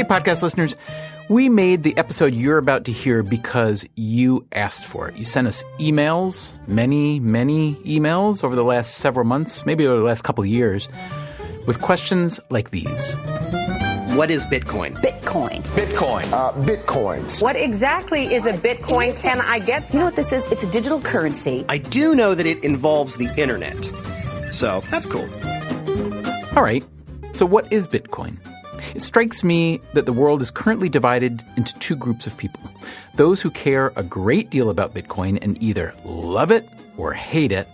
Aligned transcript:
Hey, 0.00 0.06
podcast 0.06 0.40
listeners. 0.40 0.76
We 1.28 1.50
made 1.50 1.82
the 1.82 1.94
episode 1.98 2.32
you're 2.32 2.56
about 2.56 2.86
to 2.86 2.90
hear 2.90 3.22
because 3.22 3.84
you 3.96 4.46
asked 4.50 4.82
for 4.82 5.08
it. 5.08 5.16
You 5.16 5.26
sent 5.26 5.46
us 5.46 5.62
emails, 5.78 6.56
many, 6.66 7.20
many 7.20 7.74
emails 7.84 8.42
over 8.42 8.56
the 8.56 8.64
last 8.64 8.94
several 8.94 9.26
months, 9.26 9.66
maybe 9.66 9.86
over 9.86 9.98
the 9.98 10.06
last 10.06 10.22
couple 10.24 10.42
of 10.42 10.48
years, 10.48 10.88
with 11.66 11.82
questions 11.82 12.40
like 12.48 12.70
these. 12.70 13.14
What 14.16 14.30
is 14.30 14.46
Bitcoin? 14.46 14.94
Bitcoin. 15.02 15.60
Bitcoin. 15.76 16.32
Uh, 16.32 16.52
Bitcoins. 16.52 17.42
What 17.42 17.56
exactly 17.56 18.34
is 18.34 18.46
a 18.46 18.54
Bitcoin? 18.54 19.20
Can 19.20 19.42
I 19.42 19.58
get? 19.58 19.92
You 19.92 19.98
know 19.98 20.06
what 20.06 20.16
this 20.16 20.32
is? 20.32 20.50
It's 20.50 20.62
a 20.62 20.70
digital 20.70 21.02
currency. 21.02 21.66
I 21.68 21.76
do 21.76 22.14
know 22.14 22.34
that 22.34 22.46
it 22.46 22.64
involves 22.64 23.18
the 23.18 23.30
internet. 23.36 23.84
So 24.50 24.80
that's 24.90 25.04
cool. 25.04 25.28
All 26.56 26.62
right. 26.62 26.82
So, 27.34 27.44
what 27.44 27.70
is 27.70 27.86
Bitcoin? 27.86 28.38
It 28.94 29.02
strikes 29.02 29.44
me 29.44 29.80
that 29.94 30.06
the 30.06 30.12
world 30.12 30.42
is 30.42 30.50
currently 30.50 30.88
divided 30.88 31.44
into 31.56 31.78
two 31.78 31.96
groups 31.96 32.26
of 32.26 32.36
people 32.36 32.62
those 33.14 33.42
who 33.42 33.50
care 33.50 33.92
a 33.96 34.02
great 34.02 34.50
deal 34.50 34.70
about 34.70 34.94
Bitcoin 34.94 35.38
and 35.42 35.62
either 35.62 35.94
love 36.04 36.50
it 36.50 36.68
or 36.96 37.12
hate 37.12 37.52
it, 37.52 37.68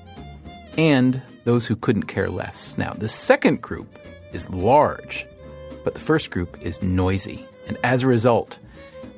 and 0.77 1.23
those 1.45 1.67
who 1.67 1.77
couldn't 1.77 2.05
care 2.05 2.29
less. 2.29 2.77
Now, 2.77 2.93
the 2.95 3.09
second 3.09 3.63
group 3.63 3.99
is 4.33 4.51
large, 4.51 5.27
but 5.85 5.95
the 5.95 6.01
first 6.01 6.31
group 6.31 6.59
is 6.61 6.83
noisy. 6.83 7.47
And 7.69 7.79
as 7.85 8.03
a 8.03 8.07
result, 8.07 8.59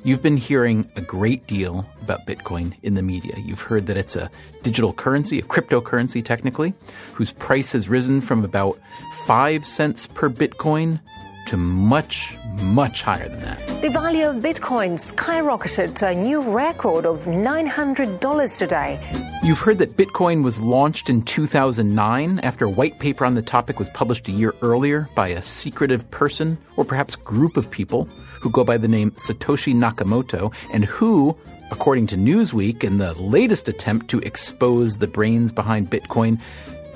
You've 0.01 0.21
been 0.21 0.37
hearing 0.37 0.89
a 0.95 1.01
great 1.01 1.45
deal 1.45 1.85
about 2.01 2.25
Bitcoin 2.25 2.73
in 2.83 2.93
the 2.93 3.01
media. 3.01 3.35
You've 3.37 3.61
heard 3.61 3.85
that 3.87 3.97
it's 3.97 4.15
a 4.15 4.31
digital 4.63 4.93
currency, 4.93 5.39
a 5.39 5.41
cryptocurrency 5.41 6.23
technically, 6.23 6.73
whose 7.13 7.33
price 7.33 7.73
has 7.73 7.89
risen 7.89 8.21
from 8.21 8.45
about 8.45 8.79
5 9.25 9.65
cents 9.65 10.07
per 10.07 10.29
Bitcoin 10.29 11.01
to 11.49 11.57
much, 11.57 12.37
much 12.61 13.01
higher 13.01 13.27
than 13.27 13.39
that. 13.41 13.81
The 13.81 13.89
value 13.89 14.27
of 14.27 14.35
Bitcoin 14.35 14.99
skyrocketed 14.99 15.95
to 15.95 16.09
a 16.09 16.13
new 16.13 16.41
record 16.41 17.07
of 17.07 17.25
$900 17.25 18.57
today. 18.59 18.99
You've 19.43 19.59
heard 19.59 19.79
that 19.79 19.97
Bitcoin 19.97 20.43
was 20.43 20.61
launched 20.61 21.09
in 21.09 21.23
2009 21.23 22.39
after 22.41 22.65
a 22.65 22.69
white 22.69 22.99
paper 22.99 23.25
on 23.25 23.33
the 23.33 23.41
topic 23.41 23.79
was 23.79 23.89
published 23.89 24.27
a 24.27 24.31
year 24.31 24.53
earlier 24.61 25.09
by 25.15 25.29
a 25.29 25.41
secretive 25.41 26.09
person 26.11 26.55
or 26.77 26.85
perhaps 26.85 27.15
group 27.15 27.57
of 27.57 27.71
people 27.71 28.07
who 28.41 28.51
go 28.51 28.63
by 28.63 28.77
the 28.77 28.87
name 28.87 29.09
Satoshi 29.11 29.73
Nakamoto 29.73 30.53
and 30.71 30.85
who, 30.85 31.35
according 31.71 32.05
to 32.07 32.15
Newsweek, 32.15 32.83
in 32.83 32.99
the 32.99 33.15
latest 33.19 33.67
attempt 33.67 34.07
to 34.09 34.19
expose 34.19 34.99
the 34.99 35.07
brains 35.07 35.51
behind 35.51 35.89
Bitcoin, 35.89 36.39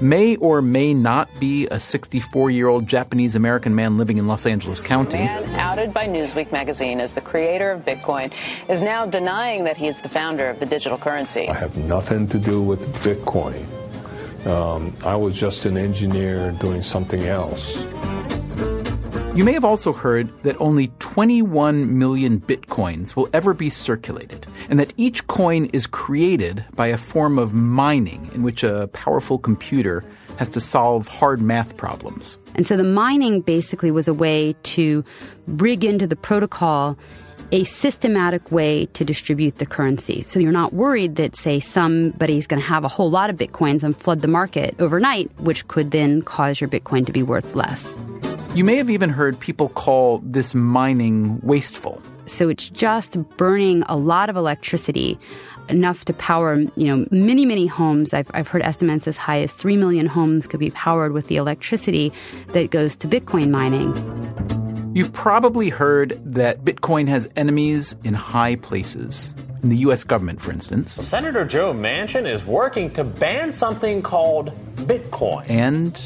may 0.03 0.35
or 0.35 0.61
may 0.61 0.93
not 0.93 1.29
be 1.39 1.65
a 1.67 1.79
64 1.79 2.51
year 2.51 2.67
old 2.67 2.85
Japanese 2.87 3.35
American 3.35 3.73
man 3.73 3.97
living 3.97 4.17
in 4.17 4.27
Los 4.27 4.45
Angeles 4.45 4.79
County. 4.79 5.19
Man 5.19 5.45
outed 5.55 5.93
by 5.93 6.05
Newsweek 6.05 6.51
magazine 6.51 6.99
as 6.99 7.13
the 7.13 7.21
creator 7.21 7.71
of 7.71 7.83
Bitcoin 7.83 8.33
is 8.69 8.81
now 8.81 9.05
denying 9.05 9.63
that 9.63 9.77
he 9.77 9.87
is 9.87 9.99
the 10.01 10.09
founder 10.09 10.49
of 10.49 10.59
the 10.59 10.65
digital 10.65 10.97
currency. 10.97 11.47
I 11.47 11.53
have 11.53 11.77
nothing 11.77 12.27
to 12.27 12.37
do 12.37 12.61
with 12.61 12.81
Bitcoin. 12.95 13.65
Um, 14.45 14.95
I 15.05 15.15
was 15.15 15.35
just 15.35 15.65
an 15.65 15.77
engineer 15.77 16.51
doing 16.51 16.81
something 16.81 17.23
else. 17.23 17.77
You 19.35 19.43
may 19.43 19.53
have 19.53 19.65
also 19.65 19.93
heard 19.93 20.29
that 20.43 20.61
only 20.61 20.91
21 20.99 21.97
million 21.97 22.39
bitcoins 22.39 23.15
will 23.15 23.27
ever 23.33 23.55
be 23.55 23.71
circulated, 23.71 24.45
and 24.69 24.79
that 24.79 24.93
each 24.95 25.25
coin 25.25 25.71
is 25.73 25.87
created 25.87 26.63
by 26.75 26.85
a 26.85 26.97
form 26.97 27.39
of 27.39 27.51
mining 27.51 28.29
in 28.35 28.43
which 28.43 28.63
a 28.63 28.89
powerful 28.93 29.39
computer 29.39 30.03
has 30.37 30.49
to 30.49 30.59
solve 30.59 31.07
hard 31.07 31.41
math 31.41 31.77
problems. 31.77 32.37
And 32.53 32.67
so 32.67 32.77
the 32.77 32.83
mining 32.83 33.41
basically 33.41 33.89
was 33.89 34.07
a 34.07 34.13
way 34.13 34.55
to 34.63 35.03
rig 35.47 35.83
into 35.83 36.05
the 36.05 36.15
protocol 36.15 36.95
a 37.51 37.63
systematic 37.63 38.51
way 38.51 38.85
to 38.93 39.03
distribute 39.03 39.57
the 39.57 39.65
currency. 39.65 40.21
So 40.21 40.39
you're 40.39 40.51
not 40.51 40.73
worried 40.73 41.15
that, 41.15 41.35
say, 41.35 41.59
somebody's 41.59 42.45
going 42.45 42.61
to 42.61 42.67
have 42.67 42.83
a 42.83 42.87
whole 42.87 43.09
lot 43.09 43.31
of 43.31 43.37
bitcoins 43.37 43.81
and 43.81 43.97
flood 43.97 44.21
the 44.21 44.27
market 44.27 44.75
overnight, 44.77 45.31
which 45.39 45.67
could 45.67 45.89
then 45.89 46.21
cause 46.21 46.61
your 46.61 46.69
bitcoin 46.69 47.07
to 47.07 47.11
be 47.11 47.23
worth 47.23 47.55
less. 47.55 47.95
You 48.55 48.63
may 48.63 48.75
have 48.75 48.91
even 48.91 49.09
heard 49.09 49.39
people 49.39 49.69
call 49.69 50.19
this 50.19 50.53
mining 50.53 51.39
wasteful. 51.41 51.99
So 52.27 52.49
it's 52.49 52.69
just 52.69 53.17
burning 53.37 53.81
a 53.89 53.97
lot 53.97 54.29
of 54.29 54.35
electricity 54.35 55.17
enough 55.69 56.05
to 56.05 56.13
power, 56.13 56.59
you 56.75 56.85
know, 56.85 57.07
many, 57.09 57.47
many 57.47 57.65
homes. 57.65 58.13
I've, 58.13 58.29
I've 58.35 58.47
heard 58.47 58.61
estimates 58.61 59.07
as 59.07 59.17
high 59.17 59.39
as 59.41 59.53
3 59.53 59.75
million 59.77 60.05
homes 60.05 60.45
could 60.45 60.59
be 60.59 60.69
powered 60.69 61.13
with 61.13 61.29
the 61.29 61.37
electricity 61.37 62.13
that 62.49 62.69
goes 62.69 62.95
to 62.97 63.07
Bitcoin 63.07 63.49
mining. 63.49 63.91
You've 64.95 65.13
probably 65.13 65.69
heard 65.69 66.21
that 66.23 66.63
Bitcoin 66.63 67.07
has 67.07 67.27
enemies 67.35 67.95
in 68.03 68.13
high 68.13 68.57
places. 68.57 69.33
In 69.63 69.69
the 69.69 69.77
U.S. 69.77 70.03
government, 70.03 70.41
for 70.41 70.51
instance. 70.51 70.91
Senator 70.91 71.43
Joe 71.43 71.73
Manchin 71.73 72.27
is 72.27 72.45
working 72.45 72.91
to 72.91 73.03
ban 73.03 73.51
something 73.51 74.03
called 74.03 74.51
Bitcoin. 74.75 75.49
And 75.49 75.99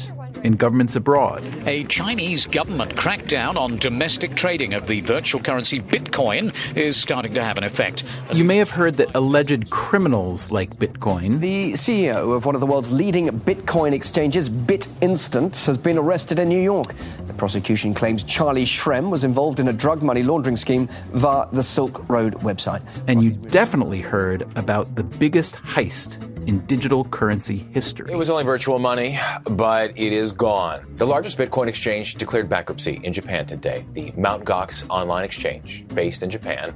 in 0.44 0.56
governments 0.56 0.96
abroad. 0.96 1.44
A 1.66 1.84
Chinese 1.84 2.46
government 2.46 2.94
crackdown 2.94 3.56
on 3.56 3.76
domestic 3.76 4.34
trading 4.34 4.74
of 4.74 4.86
the 4.86 5.00
virtual 5.00 5.40
currency 5.40 5.80
Bitcoin 5.80 6.54
is 6.76 6.96
starting 6.96 7.34
to 7.34 7.42
have 7.42 7.58
an 7.58 7.64
effect. 7.64 8.04
You 8.32 8.44
may 8.44 8.56
have 8.56 8.70
heard 8.70 8.94
that 8.94 9.14
alleged 9.14 9.70
criminals 9.70 10.50
like 10.50 10.76
Bitcoin. 10.78 11.40
The 11.40 11.72
CEO 11.72 12.34
of 12.34 12.44
one 12.44 12.54
of 12.54 12.60
the 12.60 12.66
world's 12.66 12.92
leading 12.92 13.28
Bitcoin 13.28 13.92
exchanges, 13.92 14.48
BitInstant, 14.48 15.64
has 15.66 15.78
been 15.78 15.98
arrested 15.98 16.38
in 16.38 16.48
New 16.48 16.60
York. 16.60 16.94
The 17.26 17.34
prosecution 17.34 17.94
claims 17.94 18.22
Charlie 18.24 18.64
Shrem 18.64 19.10
was 19.10 19.24
involved 19.24 19.60
in 19.60 19.68
a 19.68 19.72
drug 19.72 20.02
money 20.02 20.22
laundering 20.22 20.56
scheme 20.56 20.88
via 21.12 21.46
the 21.52 21.62
Silk 21.62 22.08
Road 22.08 22.34
website. 22.40 22.82
And 23.06 23.22
you 23.22 23.30
definitely 23.30 24.00
heard 24.00 24.42
about 24.56 24.94
the 24.94 25.04
biggest 25.04 25.56
heist 25.56 26.37
in 26.48 26.64
digital 26.66 27.04
currency 27.04 27.58
history. 27.72 28.10
It 28.10 28.16
was 28.16 28.30
only 28.30 28.42
virtual 28.42 28.78
money, 28.78 29.20
but 29.44 29.92
it 29.96 30.14
is 30.14 30.32
gone. 30.32 30.86
The 30.94 31.06
largest 31.06 31.36
Bitcoin 31.36 31.68
exchange 31.68 32.14
declared 32.14 32.48
bankruptcy 32.48 33.00
in 33.04 33.12
Japan 33.12 33.46
today. 33.46 33.84
The 33.92 34.12
Mt. 34.16 34.44
Gox 34.46 34.84
online 34.88 35.24
exchange, 35.24 35.86
based 35.94 36.22
in 36.22 36.30
Japan, 36.30 36.74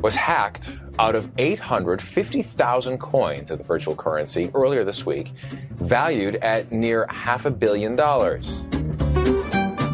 was 0.00 0.16
hacked 0.16 0.72
out 0.98 1.14
of 1.14 1.30
850,000 1.36 2.98
coins 2.98 3.50
of 3.50 3.58
the 3.58 3.64
virtual 3.64 3.94
currency 3.94 4.50
earlier 4.54 4.82
this 4.82 5.04
week, 5.04 5.32
valued 5.72 6.36
at 6.36 6.72
near 6.72 7.06
half 7.10 7.44
a 7.44 7.50
billion 7.50 7.94
dollars. 7.94 8.66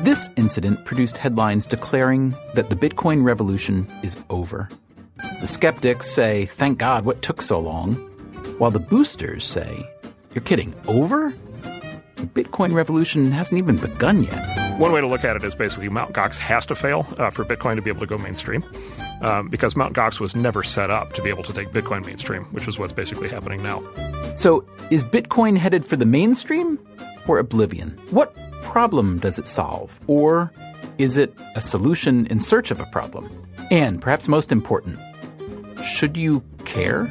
This 0.02 0.30
incident 0.36 0.84
produced 0.84 1.18
headlines 1.18 1.66
declaring 1.66 2.36
that 2.54 2.70
the 2.70 2.76
Bitcoin 2.76 3.24
revolution 3.24 3.86
is 4.02 4.16
over. 4.30 4.68
The 5.40 5.46
skeptics 5.46 6.08
say, 6.08 6.46
thank 6.46 6.78
God, 6.78 7.04
what 7.04 7.20
took 7.20 7.42
so 7.42 7.58
long? 7.58 8.07
While 8.58 8.72
the 8.72 8.80
boosters 8.80 9.44
say, 9.44 9.88
you're 10.34 10.42
kidding, 10.42 10.74
over? 10.88 11.32
The 12.16 12.26
Bitcoin 12.26 12.74
revolution 12.74 13.30
hasn't 13.30 13.56
even 13.56 13.76
begun 13.76 14.24
yet. 14.24 14.78
One 14.80 14.92
way 14.92 15.00
to 15.00 15.06
look 15.06 15.22
at 15.24 15.36
it 15.36 15.44
is 15.44 15.54
basically 15.54 15.88
Mt. 15.88 16.12
Gox 16.12 16.38
has 16.38 16.66
to 16.66 16.74
fail 16.74 17.06
uh, 17.18 17.30
for 17.30 17.44
Bitcoin 17.44 17.76
to 17.76 17.82
be 17.82 17.88
able 17.88 18.00
to 18.00 18.06
go 18.06 18.18
mainstream. 18.18 18.64
Um, 19.22 19.48
because 19.48 19.76
Mt. 19.76 19.94
Gox 19.94 20.18
was 20.18 20.34
never 20.34 20.64
set 20.64 20.90
up 20.90 21.12
to 21.12 21.22
be 21.22 21.28
able 21.28 21.44
to 21.44 21.52
take 21.52 21.68
Bitcoin 21.70 22.04
mainstream, 22.04 22.46
which 22.46 22.66
is 22.66 22.80
what's 22.80 22.92
basically 22.92 23.28
happening 23.28 23.62
now. 23.62 23.80
So, 24.34 24.66
is 24.90 25.04
Bitcoin 25.04 25.56
headed 25.56 25.84
for 25.84 25.94
the 25.94 26.06
mainstream 26.06 26.80
or 27.28 27.38
oblivion? 27.38 27.90
What 28.10 28.34
problem 28.64 29.20
does 29.20 29.38
it 29.38 29.46
solve? 29.46 30.00
Or 30.08 30.52
is 30.98 31.16
it 31.16 31.32
a 31.54 31.60
solution 31.60 32.26
in 32.26 32.40
search 32.40 32.72
of 32.72 32.80
a 32.80 32.86
problem? 32.86 33.30
And 33.70 34.02
perhaps 34.02 34.26
most 34.26 34.50
important, 34.50 34.98
should 35.84 36.16
you 36.16 36.42
care? 36.64 37.08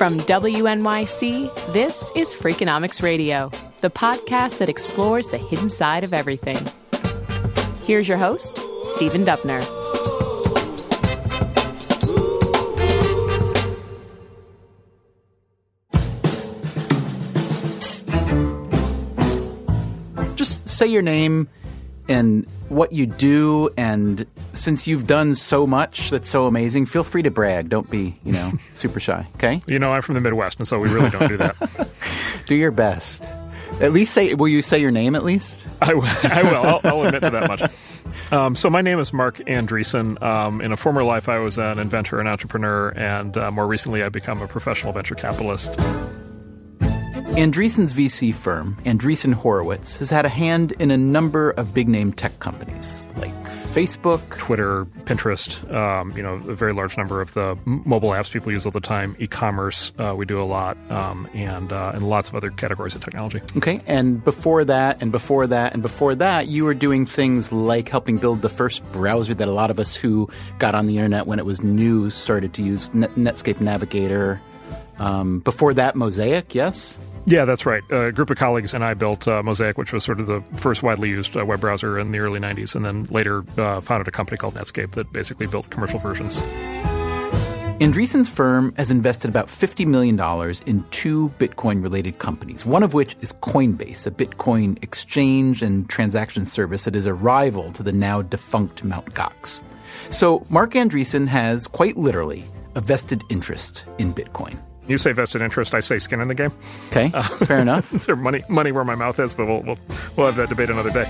From 0.00 0.16
WNYC, 0.20 1.74
this 1.74 2.10
is 2.16 2.34
Freakonomics 2.34 3.02
Radio, 3.02 3.50
the 3.82 3.90
podcast 3.90 4.56
that 4.56 4.70
explores 4.70 5.28
the 5.28 5.36
hidden 5.36 5.68
side 5.68 6.04
of 6.04 6.14
everything. 6.14 6.56
Here's 7.82 8.08
your 8.08 8.16
host, 8.16 8.58
Stephen 8.86 9.26
Dubner. 9.26 9.60
Just 20.34 20.66
say 20.66 20.86
your 20.86 21.02
name 21.02 21.46
and 22.10 22.46
what 22.68 22.92
you 22.92 23.06
do 23.06 23.70
and 23.76 24.26
since 24.52 24.86
you've 24.86 25.06
done 25.06 25.34
so 25.34 25.66
much 25.66 26.10
that's 26.10 26.28
so 26.28 26.46
amazing 26.46 26.84
feel 26.84 27.04
free 27.04 27.22
to 27.22 27.30
brag. 27.30 27.68
Don't 27.68 27.88
be 27.88 28.18
you 28.24 28.32
know 28.32 28.52
super 28.74 29.00
shy 29.00 29.26
okay? 29.36 29.62
You 29.66 29.78
know 29.78 29.92
i'm 29.92 30.02
from 30.02 30.16
the 30.16 30.20
midwest 30.20 30.58
and 30.58 30.68
so 30.68 30.78
we 30.78 30.88
really 30.88 31.10
don't 31.10 31.28
do 31.28 31.36
that. 31.38 31.88
Do 32.46 32.54
your 32.54 32.72
best. 32.72 33.24
At 33.80 33.92
least 33.92 34.12
say 34.12 34.34
will 34.34 34.48
you 34.48 34.60
say 34.60 34.78
your 34.78 34.90
name 34.90 35.14
at 35.14 35.24
least? 35.24 35.66
I, 35.80 35.94
will, 35.94 36.02
I 36.24 36.42
will. 36.42 36.56
I'll, 36.56 36.80
I'll 36.84 37.06
admit 37.06 37.22
to 37.22 37.30
that 37.30 37.48
much. 37.48 37.70
Um, 38.32 38.54
so 38.54 38.70
my 38.70 38.80
name 38.82 38.98
is 38.98 39.12
Marc 39.12 39.38
Andreessen. 39.46 40.20
Um, 40.22 40.60
in 40.60 40.72
a 40.72 40.76
former 40.76 41.02
life, 41.04 41.28
I 41.28 41.38
was 41.38 41.58
an 41.58 41.78
inventor 41.78 42.20
and 42.20 42.28
entrepreneur, 42.28 42.90
and 42.90 43.36
uh, 43.36 43.50
more 43.50 43.66
recently, 43.66 44.02
I've 44.02 44.12
become 44.12 44.42
a 44.42 44.48
professional 44.48 44.92
venture 44.92 45.14
capitalist. 45.14 45.78
Andreessen's 47.36 47.92
VC 47.92 48.34
firm, 48.34 48.76
Andreessen 48.84 49.32
Horowitz, 49.32 49.96
has 49.96 50.10
had 50.10 50.26
a 50.26 50.28
hand 50.28 50.72
in 50.72 50.90
a 50.90 50.96
number 50.96 51.50
of 51.52 51.72
big 51.72 51.88
name 51.88 52.12
tech 52.12 52.38
companies 52.40 53.04
like 53.16 53.32
Facebook, 53.44 54.36
Twitter, 54.36 54.84
Pinterest, 55.04 55.72
um, 55.72 56.10
you 56.16 56.24
know, 56.24 56.34
a 56.48 56.56
very 56.56 56.72
large 56.72 56.96
number 56.96 57.20
of 57.20 57.32
the 57.34 57.56
mobile 57.64 58.10
apps 58.10 58.28
people 58.32 58.50
use 58.50 58.66
all 58.66 58.72
the 58.72 58.80
time, 58.80 59.14
e 59.20 59.28
commerce, 59.28 59.92
uh, 59.98 60.12
we 60.16 60.26
do 60.26 60.42
a 60.42 60.44
lot, 60.44 60.76
um, 60.90 61.28
and, 61.32 61.72
uh, 61.72 61.92
and 61.94 62.08
lots 62.08 62.28
of 62.28 62.34
other 62.34 62.50
categories 62.50 62.96
of 62.96 63.04
technology. 63.04 63.40
Okay. 63.56 63.80
And 63.86 64.24
before 64.24 64.64
that, 64.64 65.00
and 65.00 65.12
before 65.12 65.46
that, 65.46 65.72
and 65.72 65.82
before 65.82 66.16
that, 66.16 66.48
you 66.48 66.64
were 66.64 66.74
doing 66.74 67.06
things 67.06 67.52
like 67.52 67.88
helping 67.88 68.18
build 68.18 68.42
the 68.42 68.48
first 68.48 68.82
browser 68.90 69.34
that 69.34 69.46
a 69.46 69.52
lot 69.52 69.70
of 69.70 69.78
us 69.78 69.94
who 69.94 70.28
got 70.58 70.74
on 70.74 70.86
the 70.88 70.96
internet 70.96 71.28
when 71.28 71.38
it 71.38 71.46
was 71.46 71.62
new 71.62 72.10
started 72.10 72.54
to 72.54 72.62
use 72.64 72.92
Net- 72.92 73.14
Netscape 73.14 73.60
Navigator. 73.60 74.40
Um, 75.00 75.40
before 75.40 75.74
that, 75.74 75.96
Mosaic, 75.96 76.54
yes? 76.54 77.00
Yeah, 77.26 77.44
that's 77.44 77.66
right. 77.66 77.82
A 77.90 78.12
group 78.12 78.30
of 78.30 78.36
colleagues 78.36 78.74
and 78.74 78.84
I 78.84 78.94
built 78.94 79.26
uh, 79.26 79.42
Mosaic, 79.42 79.78
which 79.78 79.92
was 79.92 80.04
sort 80.04 80.20
of 80.20 80.26
the 80.26 80.40
first 80.56 80.82
widely 80.82 81.08
used 81.08 81.36
uh, 81.36 81.44
web 81.44 81.60
browser 81.60 81.98
in 81.98 82.12
the 82.12 82.18
early 82.18 82.40
90s, 82.40 82.74
and 82.74 82.84
then 82.84 83.04
later 83.04 83.44
uh, 83.58 83.80
founded 83.80 84.08
a 84.08 84.10
company 84.10 84.36
called 84.36 84.54
Netscape 84.54 84.92
that 84.92 85.12
basically 85.12 85.46
built 85.46 85.70
commercial 85.70 85.98
versions. 85.98 86.42
Andreessen's 87.80 88.28
firm 88.28 88.74
has 88.76 88.90
invested 88.90 89.30
about 89.30 89.46
$50 89.46 89.86
million 89.86 90.20
in 90.66 90.84
two 90.90 91.30
Bitcoin 91.38 91.82
related 91.82 92.18
companies, 92.18 92.66
one 92.66 92.82
of 92.82 92.92
which 92.92 93.16
is 93.22 93.32
Coinbase, 93.32 94.06
a 94.06 94.10
Bitcoin 94.10 94.82
exchange 94.82 95.62
and 95.62 95.88
transaction 95.88 96.44
service 96.44 96.84
that 96.84 96.94
is 96.94 97.06
a 97.06 97.14
rival 97.14 97.72
to 97.72 97.82
the 97.82 97.92
now 97.92 98.20
defunct 98.20 98.84
Mt. 98.84 99.14
Gox. 99.14 99.62
So 100.10 100.44
Marc 100.50 100.72
Andreessen 100.72 101.26
has, 101.28 101.66
quite 101.66 101.96
literally, 101.96 102.44
a 102.74 102.82
vested 102.82 103.22
interest 103.30 103.86
in 103.98 104.12
Bitcoin. 104.12 104.58
You 104.88 104.98
say 104.98 105.12
vested 105.12 105.42
interest, 105.42 105.74
I 105.74 105.80
say 105.80 105.98
skin 105.98 106.20
in 106.20 106.28
the 106.28 106.34
game. 106.34 106.52
Okay, 106.88 107.10
uh, 107.14 107.22
fair 107.22 107.58
enough. 107.58 107.92
Is 107.94 108.06
there 108.06 108.16
money, 108.16 108.42
money 108.48 108.72
where 108.72 108.84
my 108.84 108.94
mouth 108.94 109.18
is, 109.20 109.34
but 109.34 109.46
we'll, 109.46 109.62
we'll, 109.62 109.78
we'll 110.16 110.26
have 110.26 110.36
that 110.36 110.48
debate 110.48 110.70
another 110.70 110.90
day. 110.90 111.04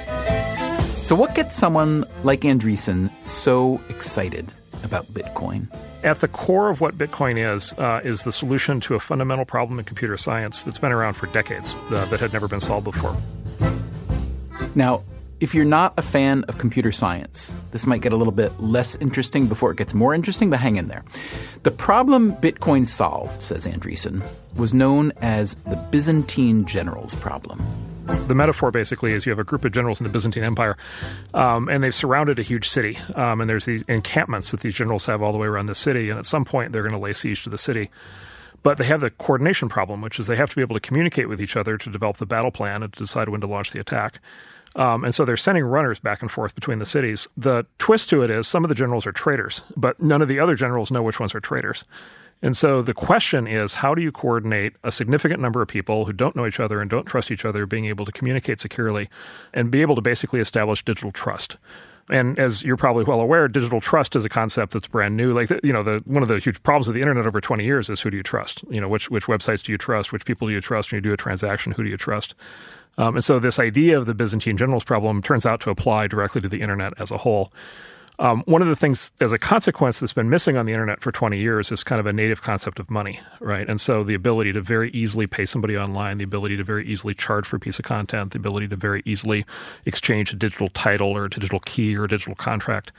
So, 1.05 1.17
what 1.17 1.35
gets 1.35 1.57
someone 1.57 2.05
like 2.23 2.43
Andreessen 2.43 3.11
so 3.27 3.81
excited 3.89 4.53
about 4.85 5.07
Bitcoin? 5.07 5.67
At 6.05 6.21
the 6.21 6.29
core 6.29 6.71
of 6.71 6.81
what 6.81 6.97
Bitcoin 6.97 7.55
is, 7.55 7.73
uh, 7.75 8.01
is 8.05 8.23
the 8.23 8.33
solution 8.33 8.81
to 8.81 8.95
a 8.95 9.01
fundamental 9.01 9.45
problem 9.45 9.79
in 9.79 9.85
computer 9.85 10.17
science 10.17 10.63
that's 10.63 10.79
been 10.79 10.93
around 10.93 11.15
for 11.15 11.27
decades 11.27 11.75
uh, 11.91 12.05
that 12.07 12.21
had 12.21 12.33
never 12.33 12.49
been 12.49 12.61
solved 12.61 12.85
before. 12.85 13.17
Now, 14.75 15.03
if 15.41 15.55
you're 15.55 15.65
not 15.65 15.95
a 15.97 16.03
fan 16.03 16.45
of 16.45 16.59
computer 16.59 16.93
science, 16.93 17.55
this 17.71 17.87
might 17.87 18.03
get 18.03 18.13
a 18.13 18.17
little 18.17 18.33
bit 18.33 18.61
less 18.61 18.95
interesting 18.97 19.47
before 19.47 19.71
it 19.71 19.79
gets 19.79 19.95
more 19.95 20.15
interesting, 20.15 20.51
but 20.51 20.61
hang 20.61 20.77
in 20.77 20.89
there. 20.89 21.03
The 21.63 21.71
problem 21.71 22.35
Bitcoin 22.37 22.87
solved, 22.87 23.43
says 23.43 23.67
Andreessen, 23.67 24.23
was 24.55 24.75
known 24.75 25.13
as 25.23 25.55
the 25.67 25.77
Byzantine 25.91 26.67
generals 26.67 27.15
problem. 27.15 27.65
The 28.27 28.35
metaphor 28.35 28.71
basically 28.71 29.13
is 29.13 29.25
you 29.25 29.31
have 29.31 29.39
a 29.39 29.45
group 29.45 29.65
of 29.65 29.73
generals 29.73 30.01
in 30.01 30.05
the 30.05 30.11
Byzantine 30.11 30.45
Empire, 30.45 30.77
um, 31.33 31.69
and 31.69 31.83
they've 31.83 31.95
surrounded 31.95 32.39
a 32.39 32.43
huge 32.43 32.69
city. 32.69 32.99
Um, 33.15 33.41
and 33.41 33.49
there's 33.49 33.65
these 33.65 33.83
encampments 33.83 34.51
that 34.51 34.61
these 34.61 34.75
generals 34.75 35.07
have 35.07 35.23
all 35.23 35.33
the 35.33 35.39
way 35.39 35.47
around 35.47 35.67
the 35.67 35.75
city, 35.75 36.11
and 36.11 36.19
at 36.19 36.27
some 36.27 36.45
point 36.45 36.73
they're 36.73 36.83
going 36.83 36.93
to 36.93 36.99
lay 36.99 37.13
siege 37.13 37.45
to 37.45 37.51
the 37.51 37.59
city. 37.59 37.91
But 38.63 38.77
they 38.77 38.85
have 38.85 39.01
the 39.01 39.11
coordination 39.11 39.71
problem, 39.71 40.03
which 40.03 40.19
is 40.19 40.27
they 40.27 40.37
have 40.37 40.51
to 40.51 40.57
be 40.57 40.61
able 40.61 40.75
to 40.75 40.81
communicate 40.81 41.29
with 41.29 41.41
each 41.41 41.57
other 41.57 41.79
to 41.79 41.91
develop 41.91 42.19
the 42.19 42.27
battle 42.27 42.51
plan 42.51 42.83
and 42.83 42.93
to 42.93 42.99
decide 42.99 43.31
when 43.31 43.41
to 43.41 43.47
launch 43.47 43.71
the 43.71 43.81
attack. 43.81 44.21
Um, 44.77 45.05
and 45.05 45.15
so 45.15 45.25
they're 45.25 45.37
sending 45.37 45.65
runners 45.65 45.99
back 45.99 46.23
and 46.23 46.31
forth 46.31 46.55
between 46.55 46.79
the 46.79 46.87
cities. 46.87 47.29
The 47.37 47.67
twist 47.79 48.09
to 48.11 48.23
it 48.23 48.31
is 48.31 48.47
some 48.47 48.65
of 48.65 48.69
the 48.69 48.75
generals 48.75 49.07
are 49.07 49.13
traitors, 49.13 49.63
but 49.77 50.01
none 50.01 50.23
of 50.23 50.29
the 50.29 50.39
other 50.39 50.55
generals 50.55 50.91
know 50.91 51.03
which 51.03 51.19
ones 51.19 51.35
are 51.35 51.41
traitors. 51.41 51.85
And 52.43 52.57
so 52.57 52.81
the 52.81 52.95
question 52.95 53.47
is 53.47 53.75
how 53.75 53.95
do 53.95 54.03
you 54.03 54.13
coordinate 54.13 54.75
a 54.83 54.91
significant 54.91 55.41
number 55.41 55.61
of 55.61 55.69
people 55.69 56.07
who 56.07 56.13
don't 56.13 56.35
know 56.35 56.47
each 56.47 56.61
other 56.61 56.81
and 56.81 56.89
don't 56.89 57.05
trust 57.05 57.31
each 57.31 57.45
other 57.45 57.67
being 57.67 57.85
able 57.85 58.07
to 58.07 58.13
communicate 58.13 58.61
securely 58.61 59.11
and 59.53 59.71
be 59.71 59.83
able 59.83 59.95
to 59.95 60.01
basically 60.01 60.41
establish 60.41 60.85
digital 60.85 61.13
trust? 61.13 61.57
And 62.09 62.39
as 62.39 62.65
you're 62.65 62.77
probably 62.77 63.05
well 63.05 63.21
aware, 63.21 63.47
digital 63.47 63.81
trust 63.81 64.17
is 64.17 64.25
a 64.25 64.29
concept 64.29 64.73
that's 64.73 64.89
brand 64.89 65.17
new. 65.17 65.33
Like 65.33 65.51
you 65.63 65.73
know, 65.73 65.83
the 65.83 66.03
one 66.07 66.23
of 66.23 66.29
the 66.29 66.39
huge 66.39 66.61
problems 66.63 66.89
of 66.89 66.95
the 66.95 67.01
internet 67.01 67.27
over 67.27 67.41
20 67.41 67.65
years 67.65 67.89
is 67.89 68.01
who 68.01 68.11
do 68.11 68.17
you 68.17 68.23
trust? 68.23 68.65
You 68.69 68.81
know, 68.81 68.89
which 68.89 69.11
which 69.11 69.27
websites 69.27 69.63
do 69.63 69.71
you 69.71 69.79
trust? 69.79 70.13
Which 70.13 70.25
people 70.25 70.49
do 70.49 70.53
you 70.53 70.61
trust 70.61 70.91
when 70.91 70.97
you 70.97 71.03
do 71.03 71.13
a 71.13 71.17
transaction? 71.17 71.73
Who 71.73 71.85
do 71.85 71.91
you 71.91 71.97
trust? 71.97 72.35
Um, 72.99 73.17
and 73.17 73.25
so 73.25 73.39
this 73.39 73.59
idea 73.59 73.99
of 73.99 74.07
the 74.07 74.15
Byzantine 74.15 74.57
generals 74.57 74.85
problem 74.85 75.23
turns 75.23 75.47
out 75.47 75.61
to 75.63 75.71
apply 75.71 76.07
directly 76.07 76.41
to 76.41 76.49
the 76.49 76.61
internet 76.61 76.93
as 76.99 77.11
a 77.11 77.19
whole. 77.19 77.53
Um, 78.21 78.43
one 78.45 78.61
of 78.61 78.69
the 78.69 78.77
things, 78.77 79.13
as 79.23 79.33
a 79.33 79.39
consequence, 79.39 79.99
that's 79.99 80.13
been 80.13 80.29
missing 80.29 80.59
on 80.59 80.67
the 80.67 80.73
internet 80.73 81.01
for 81.01 81.11
20 81.11 81.39
years 81.39 81.73
is 81.73 81.83
kind 81.83 81.99
of 81.99 82.05
a 82.05 82.13
native 82.13 82.43
concept 82.43 82.79
of 82.79 82.91
money, 82.91 83.19
right? 83.41 83.67
And 83.67 83.81
so 83.81 84.05
the 84.05 84.13
ability 84.13 84.53
to 84.53 84.61
very 84.61 84.91
easily 84.91 85.27
pay 85.27 85.47
somebody 85.47 85.79
online, 85.79 86.19
the 86.19 86.25
ability 86.25 86.59
to 86.59 86.65
very 86.65 86.87
easily 86.87 87.15
charge 87.15 87.47
for 87.47 87.57
a 87.57 87.61
piece 87.61 87.79
of 87.79 87.87
content, 87.87 88.33
the 88.33 88.39
ability 88.39 88.69
to 88.69 88.77
very 88.77 89.03
easily 89.07 89.47
exchange 89.87 90.35
a 90.35 90.37
digital 90.37 90.69
title 90.69 91.09
or 91.17 91.25
a 91.25 91.31
digital 91.31 91.61
key 91.61 91.97
or 91.97 92.05
a 92.05 92.09
digital 92.09 92.35
contract 92.35 92.93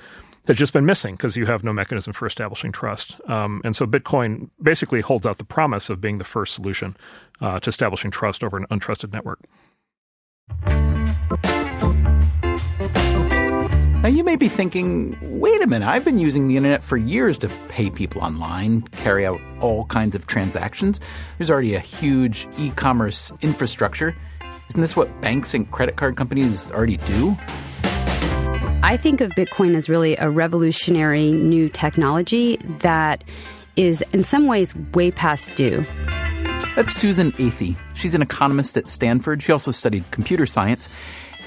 has 0.48 0.58
just 0.58 0.74
been 0.74 0.88
missing 0.88 1.16
because 1.16 1.38
you 1.38 1.46
have 1.46 1.64
no 1.64 1.72
mechanism 1.72 2.14
for 2.14 2.26
establishing 2.26 2.72
trust. 2.72 3.22
Um, 3.30 3.62
and 3.64 3.76
so 3.76 3.86
Bitcoin 3.86 4.50
basically 4.62 5.02
holds 5.02 5.28
out 5.28 5.38
the 5.38 5.44
promise 5.44 5.92
of 5.92 6.02
being 6.02 6.18
the 6.18 6.24
first 6.24 6.56
solution 6.56 6.98
uh, 7.42 7.60
to 7.60 7.70
establishing 7.70 8.10
trust 8.10 8.44
over 8.44 8.58
an 8.58 8.66
untrusted 8.72 9.14
network. 9.14 9.40
Now, 14.02 14.10
you 14.10 14.24
may 14.24 14.36
be 14.36 14.50
thinking, 14.50 15.16
wait 15.22 15.62
a 15.62 15.68
minute, 15.68 15.88
I've 15.88 16.04
been 16.04 16.18
using 16.18 16.48
the 16.48 16.58
internet 16.58 16.84
for 16.84 16.98
years 16.98 17.38
to 17.38 17.50
pay 17.70 17.92
people 17.92 18.24
online, 18.24 18.82
carry 18.94 19.28
out 19.28 19.40
all 19.60 19.86
kinds 19.86 20.16
of 20.16 20.26
transactions. 20.26 21.00
There's 21.38 21.52
already 21.52 21.76
a 21.76 21.80
huge 21.80 22.48
e 22.58 22.72
commerce 22.72 23.32
infrastructure. 23.42 24.16
Isn't 24.70 24.82
this 24.82 24.96
what 24.96 25.22
banks 25.22 25.54
and 25.54 25.70
credit 25.70 25.98
card 25.98 26.18
companies 26.18 26.72
already 26.72 26.98
do? 26.98 27.38
I 28.82 28.98
think 29.00 29.22
of 29.22 29.30
Bitcoin 29.34 29.76
as 29.76 29.88
really 29.88 30.18
a 30.18 30.32
revolutionary 30.32 31.32
new 31.32 31.70
technology 31.70 32.58
that 32.80 33.24
is, 33.76 34.04
in 34.14 34.24
some 34.24 34.48
ways, 34.48 34.76
way 34.96 35.12
past 35.12 35.54
due. 35.54 35.84
That's 36.76 36.94
Susan 36.94 37.32
Athey. 37.34 37.76
She's 37.94 38.16
an 38.16 38.22
economist 38.22 38.78
at 38.78 38.88
Stanford. 38.88 39.44
She 39.44 39.52
also 39.52 39.72
studied 39.72 40.10
computer 40.12 40.46
science. 40.46 40.90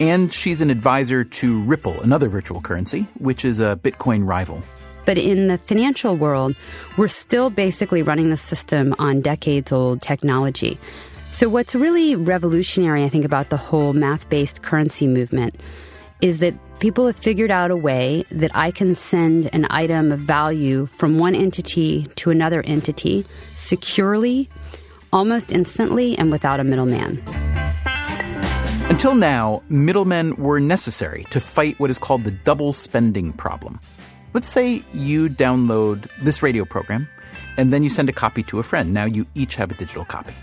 And 0.01 0.33
she's 0.33 0.61
an 0.61 0.71
advisor 0.71 1.25
to 1.25 1.63
Ripple, 1.63 2.01
another 2.01 2.29
virtual 2.29 2.61
currency, 2.61 3.07
which 3.19 3.45
is 3.45 3.61
a 3.61 3.79
Bitcoin 3.83 4.27
rival. 4.29 4.63
But 5.07 5.19
in 5.19 5.49
the 5.49 5.59
financial 5.59 6.17
world, 6.17 6.57
we're 6.97 7.09
still 7.09 7.51
basically 7.51 8.03
running 8.03 8.31
the 8.31 8.37
system 8.37 8.95
on 8.99 9.21
decades 9.21 9.73
old 9.73 10.03
technology. 10.03 10.79
So, 11.31 11.49
what's 11.49 11.75
really 11.75 12.15
revolutionary, 12.15 13.05
I 13.05 13.09
think, 13.09 13.25
about 13.25 13.51
the 13.51 13.57
whole 13.57 13.93
math 13.93 14.29
based 14.29 14.63
currency 14.63 15.07
movement 15.07 15.57
is 16.21 16.39
that 16.39 16.55
people 16.79 17.07
have 17.07 17.17
figured 17.17 17.51
out 17.51 17.71
a 17.71 17.77
way 17.77 18.25
that 18.31 18.51
I 18.55 18.71
can 18.71 18.95
send 18.95 19.53
an 19.53 19.67
item 19.69 20.13
of 20.13 20.21
value 20.21 20.87
from 20.87 21.19
one 21.19 21.35
entity 21.35 22.07
to 22.17 22.31
another 22.31 22.63
entity 22.63 23.27
securely, 23.55 24.49
almost 25.15 25.53
instantly, 25.53 26.19
and 26.19 26.31
without 26.31 26.61
a 26.61 26.65
middleman. 26.65 27.23
Until 28.91 29.15
now, 29.15 29.63
middlemen 29.71 30.37
were 30.37 30.61
necessary 30.61 31.25
to 31.31 31.41
fight 31.41 31.81
what 31.81 31.89
is 31.89 31.99
called 31.99 32.25
the 32.25 32.31
double 32.31 32.75
spending 32.75 33.33
problem. 33.33 33.81
Let's 34.35 34.49
say 34.49 34.85
you 34.93 35.31
download 35.31 36.11
this 36.21 36.43
radio 36.43 36.67
program 36.67 37.09
and 37.57 37.73
then 37.73 37.83
you 37.83 37.89
send 37.89 38.09
a 38.09 38.13
copy 38.13 38.43
to 38.43 38.59
a 38.59 38.63
friend. 38.63 38.93
Now 38.93 39.05
you 39.05 39.27
each 39.35 39.57
have 39.57 39.71
a 39.71 39.75
digital 39.75 40.05
copy. 40.05 40.35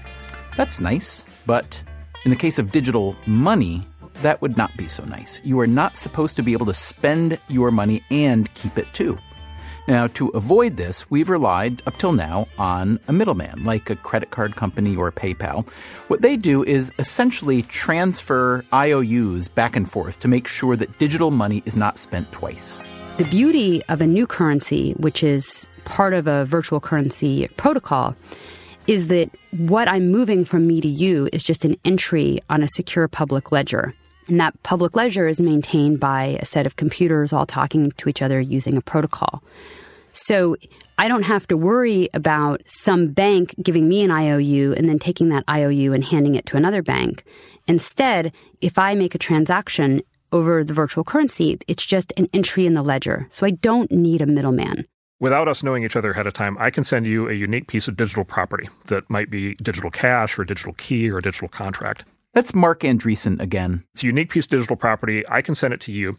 That's 0.58 0.80
nice, 0.80 1.24
but 1.46 1.84
in 2.26 2.32
the 2.32 2.38
case 2.38 2.58
of 2.58 2.72
digital 2.72 3.16
money, 3.26 3.86
that 4.22 4.42
would 4.42 4.58
not 4.58 4.76
be 4.78 4.88
so 4.88 5.04
nice. 5.04 5.40
You 5.44 5.60
are 5.60 5.68
not 5.68 5.98
supposed 5.98 6.36
to 6.38 6.44
be 6.44 6.54
able 6.54 6.66
to 6.66 6.74
spend 6.74 7.40
your 7.48 7.70
money 7.70 8.04
and 8.10 8.52
keep 8.56 8.78
it 8.78 8.92
too. 8.94 9.18
Now, 9.88 10.08
to 10.08 10.30
avoid 10.30 10.78
this, 10.78 11.10
we've 11.10 11.30
relied 11.30 11.82
up 11.88 11.98
till 11.98 12.14
now 12.14 12.48
on 12.58 13.00
a 13.08 13.14
middleman, 13.14 13.64
like 13.66 13.90
a 13.90 13.96
credit 13.96 14.30
card 14.30 14.56
company 14.56 14.96
or 14.96 15.12
PayPal. 15.12 15.68
What 16.08 16.22
they 16.22 16.38
do 16.38 16.64
is 16.64 16.92
essentially 17.00 17.64
transfer 17.64 18.64
IOUs 18.74 19.48
back 19.48 19.76
and 19.76 19.90
forth 19.90 20.20
to 20.20 20.28
make 20.28 20.48
sure 20.48 20.76
that 20.76 21.00
digital 21.00 21.32
money 21.32 21.64
is 21.66 21.76
not 21.76 21.98
spent 21.98 22.32
twice. 22.32 22.84
The 23.18 23.26
beauty 23.26 23.84
of 23.90 24.02
a 24.02 24.08
new 24.08 24.28
currency, 24.28 24.94
which 24.94 25.24
is 25.24 25.68
part 25.84 26.14
of 26.14 26.28
a 26.28 26.46
virtual 26.46 26.80
currency 26.80 27.48
protocol, 27.58 28.16
is 28.88 29.08
that 29.08 29.30
what 29.52 29.88
I'm 29.88 30.10
moving 30.12 30.44
from 30.44 30.68
me 30.68 30.82
to 30.82 30.88
you 30.88 31.28
is 31.34 31.44
just 31.44 31.66
an 31.66 31.76
entry 31.86 32.40
on 32.50 32.64
a 32.64 32.68
secure 32.68 33.08
public 33.08 33.52
ledger. 33.52 33.94
And 34.28 34.40
that 34.40 34.62
public 34.64 34.96
ledger 34.96 35.28
is 35.28 35.42
maintained 35.42 36.00
by 36.00 36.38
a 36.40 36.46
set 36.46 36.66
of 36.66 36.76
computers 36.76 37.34
all 37.34 37.46
talking 37.46 37.92
to 37.92 38.10
each 38.10 38.22
other 38.22 38.40
using 38.40 38.78
a 38.78 38.82
protocol. 38.82 39.44
So 40.14 40.56
I 40.98 41.08
don't 41.08 41.24
have 41.24 41.48
to 41.48 41.58
worry 41.58 42.10
about 42.14 42.62
some 42.66 43.08
bank 43.08 43.56
giving 43.62 43.88
me 43.88 44.04
an 44.04 44.12
IOU 44.12 44.74
and 44.74 44.88
then 44.88 45.00
taking 45.00 45.30
that 45.30 45.44
IOU 45.50 45.94
and 45.94 46.04
handing 46.04 46.36
it 46.36 46.46
to 46.48 46.58
another 46.58 46.82
bank. 46.82 47.24
Instead, 47.68 48.34
if 48.62 48.78
I 48.78 48.94
make 48.96 49.16
a 49.16 49.20
transaction 49.20 50.02
over 50.32 50.64
the 50.64 50.74
virtual 50.74 51.04
currency, 51.04 51.58
it's 51.68 51.86
just 51.86 52.14
an 52.18 52.28
entry 52.34 52.66
in 52.66 52.74
the 52.74 52.84
ledger. 52.84 53.28
So 53.32 53.46
I 53.46 53.52
don't 53.52 53.92
need 53.92 54.22
a 54.22 54.26
middleman. 54.26 54.86
Without 55.20 55.48
us 55.48 55.62
knowing 55.62 55.84
each 55.84 55.96
other 55.96 56.12
ahead 56.12 56.26
of 56.26 56.34
time, 56.34 56.58
I 56.60 56.72
can 56.72 56.84
send 56.84 57.06
you 57.06 57.30
a 57.30 57.34
unique 57.34 57.68
piece 57.68 57.88
of 57.88 57.96
digital 57.96 58.26
property 58.26 58.70
that 58.88 59.10
might 59.10 59.30
be 59.30 59.54
digital 59.56 59.92
cash 59.92 60.40
or 60.40 60.44
digital 60.44 60.74
key 60.74 61.12
or 61.12 61.20
a 61.20 61.22
digital 61.22 61.48
contract. 61.48 62.06
That's 62.34 62.56
Marc 62.56 62.82
Andreessen 62.82 63.42
again. 63.42 63.84
It's 63.94 64.04
a 64.04 64.08
unique 64.08 64.30
piece 64.30 64.46
of 64.46 64.52
digital 64.52 64.78
property. 64.78 65.24
I 65.28 65.42
can 65.42 65.54
send 65.54 65.74
it 65.74 65.82
to 65.82 65.92
you. 65.92 66.18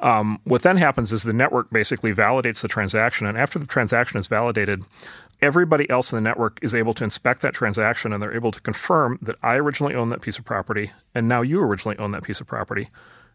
Um, 0.00 0.40
what 0.42 0.62
then 0.62 0.78
happens 0.78 1.12
is 1.12 1.22
the 1.22 1.32
network 1.32 1.70
basically 1.70 2.12
validates 2.12 2.60
the 2.60 2.68
transaction. 2.68 3.26
And 3.26 3.38
after 3.38 3.60
the 3.60 3.66
transaction 3.66 4.18
is 4.18 4.26
validated, 4.26 4.82
everybody 5.40 5.88
else 5.88 6.12
in 6.12 6.18
the 6.18 6.24
network 6.24 6.58
is 6.60 6.74
able 6.74 6.92
to 6.94 7.04
inspect 7.04 7.40
that 7.42 7.54
transaction 7.54 8.12
and 8.12 8.20
they're 8.20 8.34
able 8.34 8.50
to 8.50 8.60
confirm 8.60 9.20
that 9.22 9.36
I 9.44 9.54
originally 9.54 9.94
own 9.94 10.08
that 10.10 10.22
piece 10.22 10.38
of 10.38 10.44
property 10.44 10.90
and 11.14 11.28
now 11.28 11.42
you 11.42 11.60
originally 11.60 11.98
own 11.98 12.10
that 12.10 12.24
piece 12.24 12.40
of 12.40 12.48
property. 12.48 12.90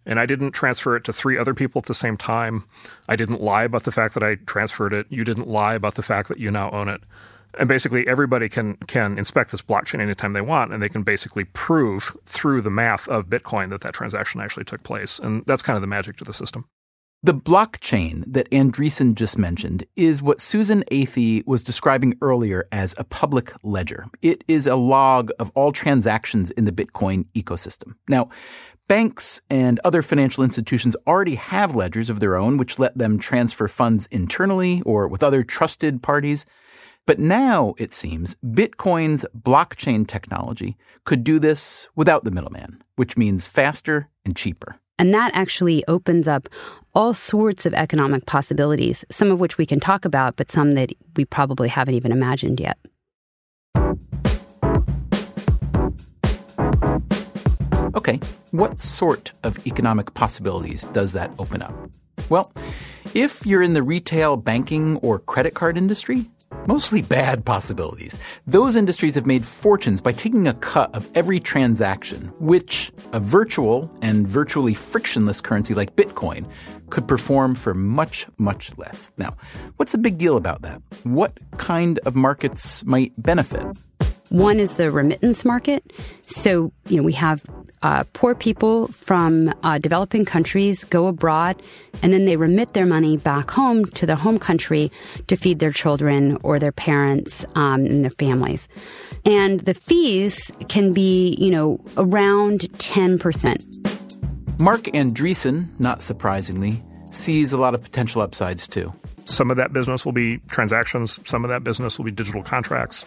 And 0.05 0.19
I 0.19 0.25
didn't 0.25 0.51
transfer 0.51 0.97
it 0.97 1.05
to 1.05 1.13
three 1.13 1.38
other 1.38 1.53
people 1.53 1.79
at 1.79 1.85
the 1.85 1.93
same 1.93 2.17
time. 2.17 2.65
I 3.07 3.15
didn't 3.15 3.41
lie 3.41 3.63
about 3.63 3.83
the 3.83 3.91
fact 3.91 4.13
that 4.15 4.23
I 4.23 4.35
transferred 4.35 4.91
it. 4.91 5.05
You 5.09 5.23
didn't 5.23 5.47
lie 5.47 5.75
about 5.75 5.95
the 5.95 6.01
fact 6.01 6.27
that 6.27 6.39
you 6.39 6.51
now 6.51 6.69
own 6.71 6.89
it 6.89 7.01
and 7.58 7.68
basically 7.68 8.08
everybody 8.08 8.50
can 8.50 8.75
can 8.88 9.18
inspect 9.18 9.51
this 9.51 9.62
blockchain 9.62 10.00
anytime 10.00 10.34
they 10.34 10.41
want 10.41 10.72
and 10.72 10.82
they 10.82 10.89
can 10.89 11.03
basically 11.03 11.46
prove 11.46 12.15
through 12.25 12.62
the 12.62 12.70
math 12.70 13.08
of 13.08 13.27
bitcoin 13.27 13.70
that 13.70 13.82
that 13.82 13.94
transaction 13.94 14.41
actually 14.41 14.65
took 14.65 14.84
place 14.84 15.20
and 15.20 15.44
that's 15.46 15.62
kind 15.62 15.75
of 15.75 15.82
the 15.82 15.88
magic 15.88 16.18
to 16.18 16.24
the 16.24 16.34
system 16.34 16.65
the 17.22 17.34
blockchain 17.34 18.24
that 18.32 18.50
Andreessen 18.50 19.13
just 19.13 19.38
mentioned 19.38 19.86
is 19.98 20.22
what 20.22 20.39
Susan 20.39 20.86
Athey 20.89 21.46
was 21.46 21.63
describing 21.63 22.18
earlier 22.22 22.65
as 22.72 22.96
a 22.98 23.03
public 23.03 23.51
ledger. 23.62 24.06
It 24.22 24.46
is 24.48 24.68
a 24.68 24.77
log 24.77 25.29
of 25.38 25.51
all 25.53 25.74
transactions 25.74 26.50
in 26.51 26.63
the 26.63 26.72
Bitcoin 26.72 27.25
ecosystem. 27.36 27.96
Now, 28.08 28.29
banks 28.88 29.41
and 29.50 29.82
other 29.84 30.01
financial 30.01 30.46
institutions 30.46 30.96
already 31.06 31.36
have 31.36 31.75
ledgers 31.75 32.10
of 32.10 32.22
their 32.22 32.38
own, 32.38 32.56
which 32.56 32.79
let 32.79 32.98
them 32.98 33.20
transfer 33.20 33.68
funds 33.68 34.08
internally 34.12 34.82
or 34.86 35.06
with 35.06 35.22
other 35.22 35.44
trusted 35.44 36.01
parties. 36.01 36.46
But 37.09 37.17
now, 37.17 37.73
it 37.79 37.91
seems, 37.91 38.35
Bitcoin's 38.45 39.25
blockchain 39.35 40.07
technology 40.07 40.77
could 41.05 41.23
do 41.23 41.39
this 41.39 41.87
without 41.95 42.23
the 42.23 42.29
middleman, 42.29 42.83
which 42.97 43.17
means 43.17 43.47
faster 43.47 44.07
and 44.25 44.35
cheaper. 44.35 44.75
And 44.99 45.11
that 45.11 45.31
actually 45.33 45.83
opens 45.87 46.27
up 46.27 46.47
all 46.93 47.15
sorts 47.15 47.65
of 47.65 47.73
economic 47.73 48.27
possibilities, 48.27 49.05
some 49.09 49.31
of 49.31 49.39
which 49.39 49.57
we 49.57 49.65
can 49.65 49.79
talk 49.79 50.05
about, 50.05 50.35
but 50.35 50.51
some 50.51 50.73
that 50.73 50.91
we 51.15 51.25
probably 51.25 51.67
haven't 51.67 51.95
even 51.95 52.11
imagined 52.11 52.59
yet. 52.59 52.77
Okay, 57.95 58.19
what 58.51 58.79
sort 58.79 59.31
of 59.41 59.65
economic 59.65 60.13
possibilities 60.13 60.83
does 60.93 61.13
that 61.13 61.31
open 61.39 61.63
up? 61.63 61.73
Well, 62.29 62.53
if 63.15 63.47
you're 63.47 63.63
in 63.63 63.73
the 63.73 63.81
retail, 63.81 64.37
banking, 64.37 64.97
or 64.97 65.17
credit 65.17 65.55
card 65.55 65.75
industry, 65.75 66.27
mostly 66.69 67.01
bad 67.01 67.43
possibilities. 67.45 68.15
Those 68.45 68.75
industries 68.75 69.15
have 69.15 69.25
made 69.25 69.43
fortunes 69.43 70.01
by 70.01 70.11
taking 70.11 70.47
a 70.47 70.53
cut 70.53 70.93
of 70.93 71.09
every 71.15 71.39
transaction, 71.39 72.31
which 72.39 72.91
a 73.11 73.19
virtual 73.19 73.89
and 74.03 74.27
virtually 74.27 74.75
frictionless 74.75 75.41
currency 75.41 75.73
like 75.73 75.95
Bitcoin 75.95 76.45
could 76.91 77.07
perform 77.07 77.55
for 77.55 77.73
much, 77.73 78.27
much 78.38 78.71
less. 78.77 79.11
Now, 79.17 79.35
what's 79.77 79.93
the 79.93 79.97
big 79.97 80.19
deal 80.19 80.38
about 80.38 80.61
that? 80.61 80.79
What 81.01 81.33
kind 81.57 81.97
of 82.05 82.15
markets 82.15 82.85
might 82.85 83.13
benefit? 83.17 83.65
One 84.29 84.59
is 84.59 84.75
the 84.75 84.91
remittance 84.91 85.43
market. 85.43 85.83
So, 86.27 86.71
you 86.88 86.97
know, 86.97 87.03
we 87.03 87.13
have 87.13 87.43
uh, 87.81 88.03
poor 88.13 88.36
people 88.36 88.88
from 88.88 89.53
uh, 89.63 89.77
developing 89.77 90.25
countries 90.25 90.83
go 90.83 91.07
abroad 91.07 91.62
and 92.01 92.12
then 92.12 92.25
they 92.25 92.36
remit 92.36 92.74
their 92.74 92.86
money 92.86 93.17
back 93.17 93.51
home 93.51 93.86
to 93.86 94.05
their 94.05 94.15
home 94.15 94.39
country 94.39 94.91
to 95.27 95.36
feed 95.36 95.59
their 95.59 95.71
children 95.71 96.38
or 96.43 96.59
their 96.59 96.71
parents 96.71 97.45
um, 97.55 97.86
and 97.86 98.03
their 98.03 98.12
families. 98.12 98.67
And 99.25 99.62
the 99.62 99.74
fees 99.74 100.51
can 100.67 100.93
be, 100.93 101.36
you 101.39 101.51
know, 101.51 101.79
around 101.98 102.62
10%. 102.79 104.59
Marc 104.59 104.83
Andreessen, 104.83 105.69
not 105.79 106.01
surprisingly, 106.01 106.83
sees 107.12 107.53
a 107.53 107.57
lot 107.57 107.74
of 107.74 107.81
potential 107.81 108.21
upsides 108.21 108.67
too. 108.67 108.93
Some 109.29 109.51
of 109.51 109.57
that 109.57 109.71
business 109.71 110.05
will 110.05 110.12
be 110.12 110.39
transactions. 110.50 111.19
Some 111.25 111.45
of 111.45 111.50
that 111.50 111.63
business 111.63 111.98
will 111.98 112.05
be 112.05 112.12
digital 112.12 112.43
contracts. 112.43 113.05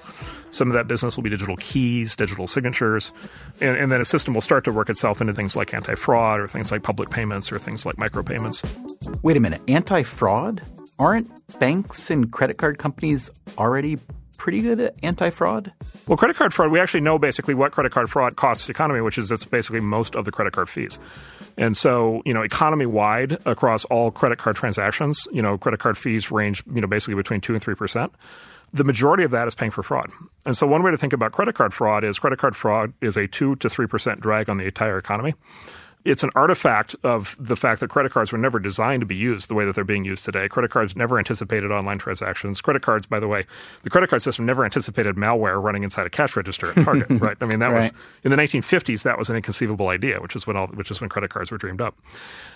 Some 0.50 0.68
of 0.68 0.74
that 0.74 0.86
business 0.88 1.16
will 1.16 1.24
be 1.24 1.30
digital 1.30 1.56
keys, 1.56 2.14
digital 2.14 2.46
signatures. 2.46 3.12
And, 3.60 3.76
and 3.76 3.90
then 3.90 4.00
a 4.00 4.04
system 4.04 4.34
will 4.34 4.40
start 4.40 4.64
to 4.64 4.72
work 4.72 4.88
itself 4.88 5.20
into 5.20 5.32
things 5.32 5.56
like 5.56 5.74
anti 5.74 5.94
fraud 5.94 6.40
or 6.40 6.48
things 6.48 6.70
like 6.70 6.82
public 6.82 7.10
payments 7.10 7.50
or 7.50 7.58
things 7.58 7.84
like 7.84 7.96
micropayments. 7.96 8.62
Wait 9.22 9.36
a 9.36 9.40
minute. 9.40 9.60
Anti 9.68 10.02
fraud? 10.02 10.62
Aren't 10.98 11.58
banks 11.58 12.10
and 12.10 12.30
credit 12.30 12.58
card 12.58 12.78
companies 12.78 13.30
already 13.58 13.98
pretty 14.42 14.60
good 14.60 14.80
at 14.80 14.96
anti-fraud? 15.04 15.72
Well, 16.08 16.16
credit 16.16 16.34
card 16.34 16.52
fraud, 16.52 16.72
we 16.72 16.80
actually 16.80 17.02
know 17.02 17.16
basically 17.16 17.54
what 17.54 17.70
credit 17.70 17.92
card 17.92 18.10
fraud 18.10 18.34
costs 18.34 18.66
the 18.66 18.72
economy, 18.72 19.00
which 19.00 19.16
is 19.16 19.30
it's 19.30 19.44
basically 19.44 19.78
most 19.78 20.16
of 20.16 20.24
the 20.24 20.32
credit 20.32 20.52
card 20.52 20.68
fees. 20.68 20.98
And 21.56 21.76
so, 21.76 22.22
you 22.24 22.34
know, 22.34 22.42
economy 22.42 22.86
wide 22.86 23.38
across 23.46 23.84
all 23.86 24.10
credit 24.10 24.38
card 24.38 24.56
transactions, 24.56 25.26
you 25.32 25.42
know, 25.42 25.58
credit 25.58 25.80
card 25.80 25.98
fees 25.98 26.30
range, 26.30 26.62
you 26.72 26.80
know, 26.80 26.86
basically 26.86 27.14
between 27.14 27.40
2 27.40 27.54
and 27.54 27.62
3%. 27.62 28.10
The 28.74 28.84
majority 28.84 29.22
of 29.22 29.32
that 29.32 29.46
is 29.46 29.54
paying 29.54 29.70
for 29.70 29.82
fraud. 29.82 30.10
And 30.46 30.56
so 30.56 30.66
one 30.66 30.82
way 30.82 30.90
to 30.90 30.96
think 30.96 31.12
about 31.12 31.32
credit 31.32 31.54
card 31.54 31.74
fraud 31.74 32.04
is 32.04 32.18
credit 32.18 32.38
card 32.38 32.56
fraud 32.56 32.94
is 33.02 33.16
a 33.16 33.26
2 33.26 33.56
to 33.56 33.68
3% 33.68 34.20
drag 34.20 34.48
on 34.48 34.56
the 34.56 34.64
entire 34.64 34.96
economy 34.96 35.34
it's 36.04 36.22
an 36.22 36.30
artifact 36.34 36.96
of 37.04 37.36
the 37.38 37.56
fact 37.56 37.80
that 37.80 37.90
credit 37.90 38.12
cards 38.12 38.32
were 38.32 38.38
never 38.38 38.58
designed 38.58 39.00
to 39.00 39.06
be 39.06 39.14
used 39.14 39.48
the 39.48 39.54
way 39.54 39.64
that 39.64 39.74
they're 39.74 39.84
being 39.84 40.04
used 40.04 40.24
today. 40.24 40.48
Credit 40.48 40.70
cards 40.70 40.96
never 40.96 41.18
anticipated 41.18 41.70
online 41.70 41.98
transactions. 41.98 42.60
Credit 42.60 42.82
cards, 42.82 43.06
by 43.06 43.20
the 43.20 43.28
way, 43.28 43.46
the 43.82 43.90
credit 43.90 44.10
card 44.10 44.22
system 44.22 44.44
never 44.44 44.64
anticipated 44.64 45.16
malware 45.16 45.62
running 45.62 45.84
inside 45.84 46.06
a 46.06 46.10
cash 46.10 46.36
register 46.36 46.70
at 46.70 46.84
Target, 46.84 47.06
right? 47.20 47.36
I 47.40 47.46
mean, 47.46 47.60
that 47.60 47.68
right. 47.68 47.76
was 47.76 47.92
in 48.24 48.30
the 48.30 48.36
1950s. 48.36 49.04
That 49.04 49.18
was 49.18 49.30
an 49.30 49.36
inconceivable 49.36 49.88
idea, 49.88 50.20
which 50.20 50.34
is 50.34 50.46
when 50.46 50.56
all, 50.56 50.66
which 50.68 50.90
is 50.90 51.00
when 51.00 51.08
credit 51.08 51.30
cards 51.30 51.50
were 51.50 51.58
dreamed 51.58 51.80
up. 51.80 51.96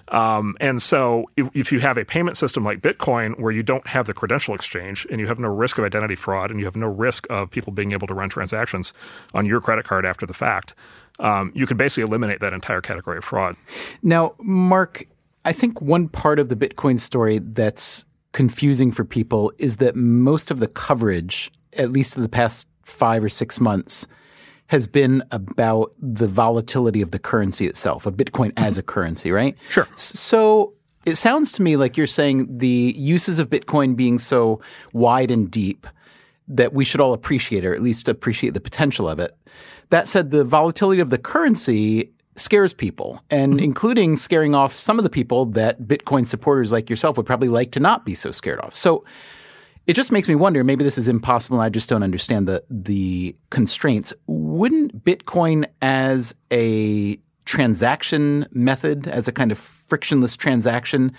Um, 0.09 0.57
and 0.61 0.83
so, 0.83 1.31
if, 1.37 1.49
if 1.55 1.73
you 1.73 1.81
have 1.81 1.99
a 1.99 2.05
payment 2.05 2.37
system 2.37 2.65
like 2.65 2.81
Bitcoin, 2.81 3.39
where 3.39 3.53
you 3.53 3.63
don't 3.63 3.87
have 3.87 4.07
the 4.07 4.15
credential 4.15 4.55
exchange 4.55 5.07
and 5.11 5.21
you 5.21 5.27
have 5.27 5.39
no 5.39 5.49
risk 5.49 5.79
of 5.79 5.85
identity 5.85 6.15
fraud 6.15 6.51
and 6.51 6.59
you 6.59 6.67
have 6.67 6.77
no 6.77 6.87
risk 6.87 7.27
of 7.31 7.51
people 7.51 7.73
being 7.73 7.93
able 7.93 8.07
to 8.07 8.15
run 8.15 8.29
transactions 8.29 8.93
on 9.35 9.47
your 9.47 9.61
credit 9.61 9.85
card 9.85 10.05
after 10.05 10.27
the 10.27 10.35
fact 10.35 10.75
um, 11.19 11.53
you 11.55 11.67
could 11.67 11.77
basically 11.77 12.09
eliminate 12.09 12.41
that 12.41 12.53
entire 12.53 12.81
category 12.81 13.19
of 13.19 13.25
fraud. 13.25 13.57
Now, 14.03 14.35
Marc, 14.39 15.07
I 15.45 15.53
think 15.53 15.81
one 15.81 16.09
part 16.09 16.39
of 16.39 16.49
the 16.49 16.57
Bitcoin 16.57 16.99
story 16.99 17.39
that's 17.39 18.05
confusing 18.33 18.93
for 18.93 19.05
people 19.05 19.53
is 19.59 19.79
that 19.79 19.97
most 19.97 20.51
of 20.51 20.59
the 20.59 20.69
coverage, 20.69 21.51
at 21.75 21.91
least 21.91 22.17
in 22.17 22.23
the 22.23 22.29
past 22.29 22.67
five 22.85 23.25
or 23.25 23.29
six 23.29 23.61
months, 23.61 24.07
has 24.69 24.87
been 24.87 25.23
about 25.31 25.93
the 26.01 26.27
volatility 26.27 27.01
of 27.01 27.13
the 27.13 27.19
currency 27.19 27.67
itself, 27.67 28.05
of 28.05 28.15
Bitcoin 28.15 28.53
as 28.57 28.77
a 28.77 28.83
currency, 28.83 29.31
right? 29.31 29.57
Sure. 29.71 29.87
So 29.95 30.75
it 31.05 31.15
sounds 31.15 31.53
to 31.53 31.63
me 31.63 31.77
like 31.77 31.97
you're 31.97 32.07
saying 32.09 32.59
the 32.59 32.93
uses 32.97 33.39
of 33.39 33.49
Bitcoin 33.49 33.95
being 33.95 34.19
so 34.19 34.61
wide 34.93 35.31
and 35.31 35.51
deep 35.51 35.87
that 36.49 36.73
we 36.73 36.85
should 36.85 37.01
all 37.01 37.13
appreciate, 37.13 37.65
or 37.65 37.75
at 37.75 37.83
least 37.83 38.09
appreciate 38.09 38.55
the 38.55 38.61
potential 38.61 39.09
of 39.09 39.19
it. 39.19 39.37
That 39.91 40.09
said, 40.09 40.31
the 40.31 40.45
volatility 40.45 41.01
of 41.01 41.11
the 41.11 41.19
currency 41.19 42.13
scares 42.37 42.75
people, 42.75 43.21
and 43.31 43.55
mm-hmm. 43.55 43.65
including 43.65 44.17
scaring 44.17 44.55
off 44.55 44.77
some 44.77 44.99
of 44.99 45.05
the 45.05 45.11
people 45.11 45.47
that 45.47 45.83
Bitcoin 45.83 46.27
supporters 46.27 46.73
like 46.73 46.91
yourself 46.91 47.17
would 47.17 47.27
probably 47.27 47.49
like 47.49 47.73
to 47.73 47.81
not 47.81 48.05
be 48.05 48.15
so 48.15 48.31
scared 48.31 48.61
off. 48.61 48.75
So 48.75 49.05
it 49.87 49.95
just 49.95 50.13
makes 50.13 50.29
me 50.29 50.35
wonder. 50.35 50.63
Maybe 50.65 50.85
this 50.85 50.99
is 50.99 51.09
impossible. 51.09 51.59
and 51.59 51.65
I 51.65 51.69
just 51.69 51.89
don't 51.89 52.03
understand 52.03 52.47
the 52.49 52.63
the 52.69 53.37
constraints. 53.51 54.13
Wouldn't 54.27 55.05
Bitcoin 55.05 55.67
as 55.81 56.35
a 56.53 57.19
transaction 57.45 58.47
method, 58.51 59.07
as 59.07 59.29
a 59.29 59.33
kind 59.33 59.53
of 59.53 59.59
frictionless 59.59 60.37
transaction, 60.37 61.13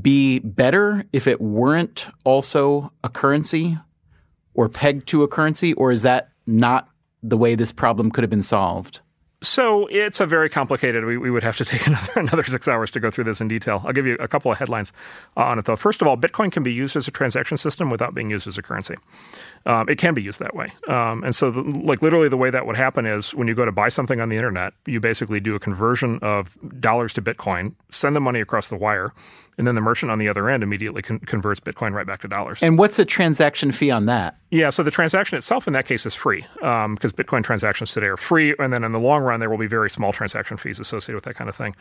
be 0.00 0.38
better 0.38 1.04
if 1.12 1.26
it 1.26 1.40
weren't 1.40 2.08
also 2.24 2.92
a 3.04 3.08
currency 3.08 3.76
or 4.60 4.68
pegged 4.68 5.08
to 5.08 5.22
a 5.22 5.28
currency, 5.28 5.72
or 5.72 5.90
is 5.90 6.02
that 6.02 6.28
not 6.46 6.86
the 7.22 7.38
way 7.38 7.54
this 7.54 7.72
problem 7.72 8.10
could 8.10 8.22
have 8.22 8.28
been 8.28 8.42
solved? 8.42 9.00
So 9.42 9.86
it's 9.86 10.20
a 10.20 10.26
very 10.26 10.50
complicated. 10.50 11.06
We, 11.06 11.16
we 11.16 11.30
would 11.30 11.42
have 11.42 11.56
to 11.56 11.64
take 11.72 11.86
another, 11.86 12.12
another 12.16 12.44
six 12.44 12.68
hours 12.68 12.90
to 12.90 13.00
go 13.00 13.10
through 13.10 13.24
this 13.24 13.40
in 13.40 13.48
detail. 13.48 13.80
I'll 13.86 13.94
give 13.94 14.06
you 14.06 14.16
a 14.20 14.28
couple 14.28 14.52
of 14.52 14.58
headlines 14.58 14.92
uh, 15.34 15.44
on 15.44 15.58
it, 15.58 15.64
though. 15.64 15.76
First 15.76 16.02
of 16.02 16.08
all, 16.08 16.18
Bitcoin 16.18 16.52
can 16.52 16.62
be 16.62 16.74
used 16.74 16.94
as 16.94 17.08
a 17.08 17.10
transaction 17.10 17.56
system 17.56 17.88
without 17.88 18.12
being 18.14 18.28
used 18.28 18.46
as 18.46 18.58
a 18.58 18.62
currency. 18.62 18.96
Um, 19.66 19.88
it 19.88 19.98
can 19.98 20.14
be 20.14 20.22
used 20.22 20.40
that 20.40 20.54
way. 20.54 20.72
Um, 20.88 21.22
and 21.22 21.34
so, 21.34 21.50
the, 21.50 21.60
like 21.62 22.00
literally, 22.00 22.28
the 22.28 22.36
way 22.36 22.50
that 22.50 22.66
would 22.66 22.76
happen 22.76 23.04
is 23.06 23.34
when 23.34 23.46
you 23.46 23.54
go 23.54 23.64
to 23.64 23.72
buy 23.72 23.90
something 23.90 24.20
on 24.20 24.28
the 24.28 24.36
internet, 24.36 24.72
you 24.86 25.00
basically 25.00 25.40
do 25.40 25.54
a 25.54 25.60
conversion 25.60 26.18
of 26.22 26.56
dollars 26.80 27.12
to 27.14 27.22
Bitcoin, 27.22 27.74
send 27.90 28.16
the 28.16 28.20
money 28.20 28.40
across 28.40 28.68
the 28.68 28.76
wire, 28.76 29.12
and 29.58 29.66
then 29.66 29.74
the 29.74 29.80
merchant 29.82 30.10
on 30.10 30.18
the 30.18 30.26
other 30.28 30.48
end 30.48 30.62
immediately 30.62 31.02
con- 31.02 31.18
converts 31.20 31.60
Bitcoin 31.60 31.92
right 31.92 32.06
back 32.06 32.22
to 32.22 32.28
dollars. 32.28 32.62
And 32.62 32.78
what's 32.78 32.96
the 32.96 33.04
transaction 33.04 33.72
fee 33.72 33.90
on 33.90 34.06
that? 34.06 34.38
Yeah, 34.50 34.70
so 34.70 34.82
the 34.82 34.90
transaction 34.90 35.36
itself 35.36 35.66
in 35.66 35.74
that 35.74 35.84
case 35.84 36.06
is 36.06 36.14
free 36.14 36.46
because 36.54 36.84
um, 36.86 36.96
Bitcoin 36.96 37.44
transactions 37.44 37.92
today 37.92 38.06
are 38.06 38.16
free, 38.16 38.54
and 38.58 38.72
then 38.72 38.82
in 38.82 38.92
the 38.92 38.98
long 38.98 39.22
run 39.22 39.38
there 39.38 39.50
will 39.50 39.58
be 39.58 39.66
very 39.66 39.90
small 39.90 40.12
transaction 40.12 40.56
fees 40.56 40.80
associated 40.80 41.16
with 41.16 41.24
that 41.24 41.34
kind 41.34 41.50
of 41.50 41.54
thing. 41.54 41.76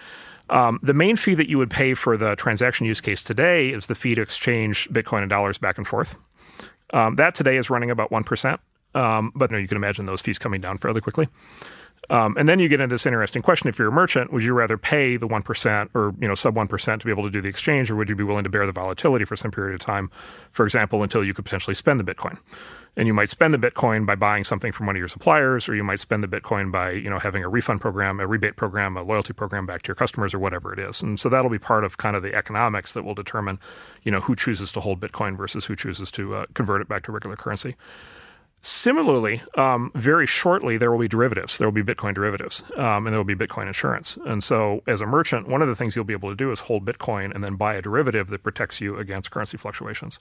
Um, 0.49 0.79
the 0.83 0.93
main 0.93 1.15
fee 1.15 1.35
that 1.35 1.47
you 1.47 1.57
would 1.57 1.69
pay 1.69 1.93
for 1.93 2.17
the 2.17 2.35
transaction 2.35 2.85
use 2.85 2.99
case 2.99 3.23
today 3.23 3.69
is 3.69 3.85
the 3.85 3.95
fee 3.95 4.15
to 4.15 4.21
exchange 4.21 4.89
Bitcoin 4.89 5.21
and 5.21 5.29
dollars 5.29 5.57
back 5.57 5.77
and 5.77 5.87
forth. 5.87 6.17
Um, 6.93 7.15
that 7.15 7.35
today 7.35 7.57
is 7.57 7.69
running 7.69 7.91
about 7.91 8.11
one 8.11 8.23
percent, 8.23 8.59
um, 8.95 9.31
but 9.35 9.49
you, 9.51 9.57
know, 9.57 9.61
you 9.61 9.67
can 9.67 9.77
imagine 9.77 10.05
those 10.05 10.21
fees 10.21 10.39
coming 10.39 10.61
down 10.61 10.77
fairly 10.77 11.01
quickly. 11.01 11.27
Um, 12.09 12.35
and 12.37 12.49
then 12.49 12.57
you 12.57 12.67
get 12.67 12.79
into 12.79 12.93
this 12.93 13.05
interesting 13.05 13.41
question: 13.41 13.69
If 13.69 13.77
you're 13.77 13.89
a 13.89 13.91
merchant, 13.91 14.33
would 14.33 14.43
you 14.43 14.53
rather 14.53 14.77
pay 14.77 15.17
the 15.17 15.27
one 15.27 15.43
percent 15.43 15.91
or 15.93 16.13
you 16.19 16.27
know 16.27 16.35
sub 16.35 16.55
one 16.55 16.67
percent 16.67 17.01
to 17.01 17.05
be 17.05 17.11
able 17.11 17.23
to 17.23 17.29
do 17.29 17.41
the 17.41 17.49
exchange, 17.49 17.91
or 17.91 17.95
would 17.95 18.09
you 18.09 18.15
be 18.15 18.23
willing 18.23 18.43
to 18.43 18.49
bear 18.49 18.65
the 18.65 18.71
volatility 18.71 19.25
for 19.25 19.35
some 19.35 19.51
period 19.51 19.75
of 19.75 19.81
time, 19.81 20.09
for 20.51 20.65
example, 20.65 21.03
until 21.03 21.23
you 21.23 21.33
could 21.33 21.45
potentially 21.45 21.75
spend 21.75 21.99
the 21.99 22.03
Bitcoin? 22.03 22.39
And 22.99 23.07
you 23.07 23.13
might 23.13 23.29
spend 23.29 23.53
the 23.53 23.57
Bitcoin 23.57 24.05
by 24.05 24.15
buying 24.15 24.43
something 24.43 24.73
from 24.73 24.85
one 24.85 24.97
of 24.97 24.99
your 24.99 25.07
suppliers, 25.07 25.69
or 25.69 25.75
you 25.75 25.85
might 25.85 26.01
spend 26.01 26.21
the 26.21 26.27
Bitcoin 26.27 26.69
by 26.69 26.91
you 26.91 27.09
know 27.09 27.17
having 27.17 27.45
a 27.45 27.47
refund 27.47 27.79
program, 27.79 28.19
a 28.19 28.27
rebate 28.27 28.57
program, 28.57 28.97
a 28.97 29.03
loyalty 29.03 29.31
program 29.31 29.65
back 29.65 29.83
to 29.83 29.87
your 29.87 29.95
customers, 29.95 30.33
or 30.33 30.39
whatever 30.39 30.73
it 30.73 30.79
is. 30.79 31.01
And 31.01 31.17
so 31.17 31.29
that'll 31.29 31.49
be 31.49 31.57
part 31.57 31.85
of 31.85 31.95
kind 31.95 32.17
of 32.17 32.23
the 32.23 32.35
economics 32.35 32.91
that 32.91 33.05
will 33.05 33.15
determine 33.15 33.57
you 34.03 34.11
know 34.11 34.19
who 34.19 34.35
chooses 34.35 34.73
to 34.73 34.81
hold 34.81 34.99
Bitcoin 34.99 35.37
versus 35.37 35.63
who 35.63 35.77
chooses 35.77 36.11
to 36.11 36.35
uh, 36.35 36.45
convert 36.53 36.81
it 36.81 36.89
back 36.89 37.03
to 37.03 37.13
regular 37.13 37.37
currency. 37.37 37.77
Similarly, 38.61 39.41
um, 39.55 39.93
very 39.95 40.27
shortly, 40.27 40.77
there 40.77 40.91
will 40.91 40.99
be 40.99 41.07
derivatives. 41.07 41.57
There 41.57 41.67
will 41.69 41.81
be 41.81 41.81
Bitcoin 41.81 42.13
derivatives, 42.13 42.63
um, 42.75 43.07
and 43.07 43.13
there 43.13 43.19
will 43.19 43.23
be 43.23 43.33
Bitcoin 43.33 43.67
insurance. 43.67 44.17
And 44.25 44.43
so, 44.43 44.83
as 44.85 44.99
a 44.99 45.05
merchant, 45.05 45.47
one 45.47 45.61
of 45.61 45.69
the 45.69 45.75
things 45.75 45.95
you'll 45.95 46.03
be 46.03 46.11
able 46.11 46.29
to 46.31 46.35
do 46.35 46.51
is 46.51 46.59
hold 46.59 46.83
Bitcoin 46.83 47.33
and 47.33 47.41
then 47.41 47.55
buy 47.55 47.75
a 47.75 47.81
derivative 47.81 48.27
that 48.27 48.43
protects 48.43 48.81
you 48.81 48.97
against 48.97 49.31
currency 49.31 49.55
fluctuations, 49.55 50.19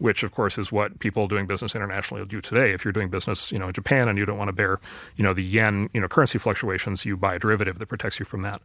which, 0.00 0.22
of 0.22 0.32
course, 0.32 0.58
is 0.58 0.72
what 0.72 0.98
people 0.98 1.28
doing 1.28 1.46
business 1.46 1.74
internationally 1.74 2.24
do 2.24 2.40
today. 2.40 2.72
If 2.72 2.84
you're 2.84 2.92
doing 2.92 3.10
business, 3.10 3.52
you 3.52 3.58
know, 3.58 3.68
in 3.68 3.72
Japan 3.72 4.08
and 4.08 4.18
you 4.18 4.24
don't 4.24 4.38
want 4.38 4.48
to 4.48 4.52
bear, 4.52 4.80
you 5.16 5.22
know, 5.22 5.34
the 5.34 5.44
yen, 5.44 5.90
you 5.92 6.00
know, 6.00 6.08
currency 6.08 6.38
fluctuations, 6.38 7.04
you 7.04 7.16
buy 7.16 7.34
a 7.34 7.38
derivative 7.38 7.78
that 7.78 7.86
protects 7.86 8.18
you 8.18 8.24
from 8.24 8.42
that. 8.42 8.60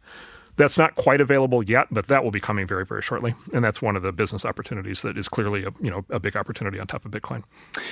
That's 0.56 0.78
not 0.78 0.94
quite 0.94 1.20
available 1.20 1.62
yet, 1.62 1.88
but 1.90 2.06
that 2.06 2.24
will 2.24 2.30
be 2.30 2.40
coming 2.40 2.66
very, 2.66 2.86
very 2.86 3.02
shortly. 3.02 3.34
And 3.52 3.62
that's 3.62 3.82
one 3.82 3.94
of 3.94 4.02
the 4.02 4.10
business 4.10 4.46
opportunities 4.46 5.02
that 5.02 5.18
is 5.18 5.28
clearly 5.28 5.64
a, 5.64 5.70
you 5.82 5.90
know, 5.90 6.06
a 6.08 6.18
big 6.18 6.34
opportunity 6.34 6.80
on 6.80 6.86
top 6.86 7.04
of 7.04 7.10
Bitcoin. 7.10 7.42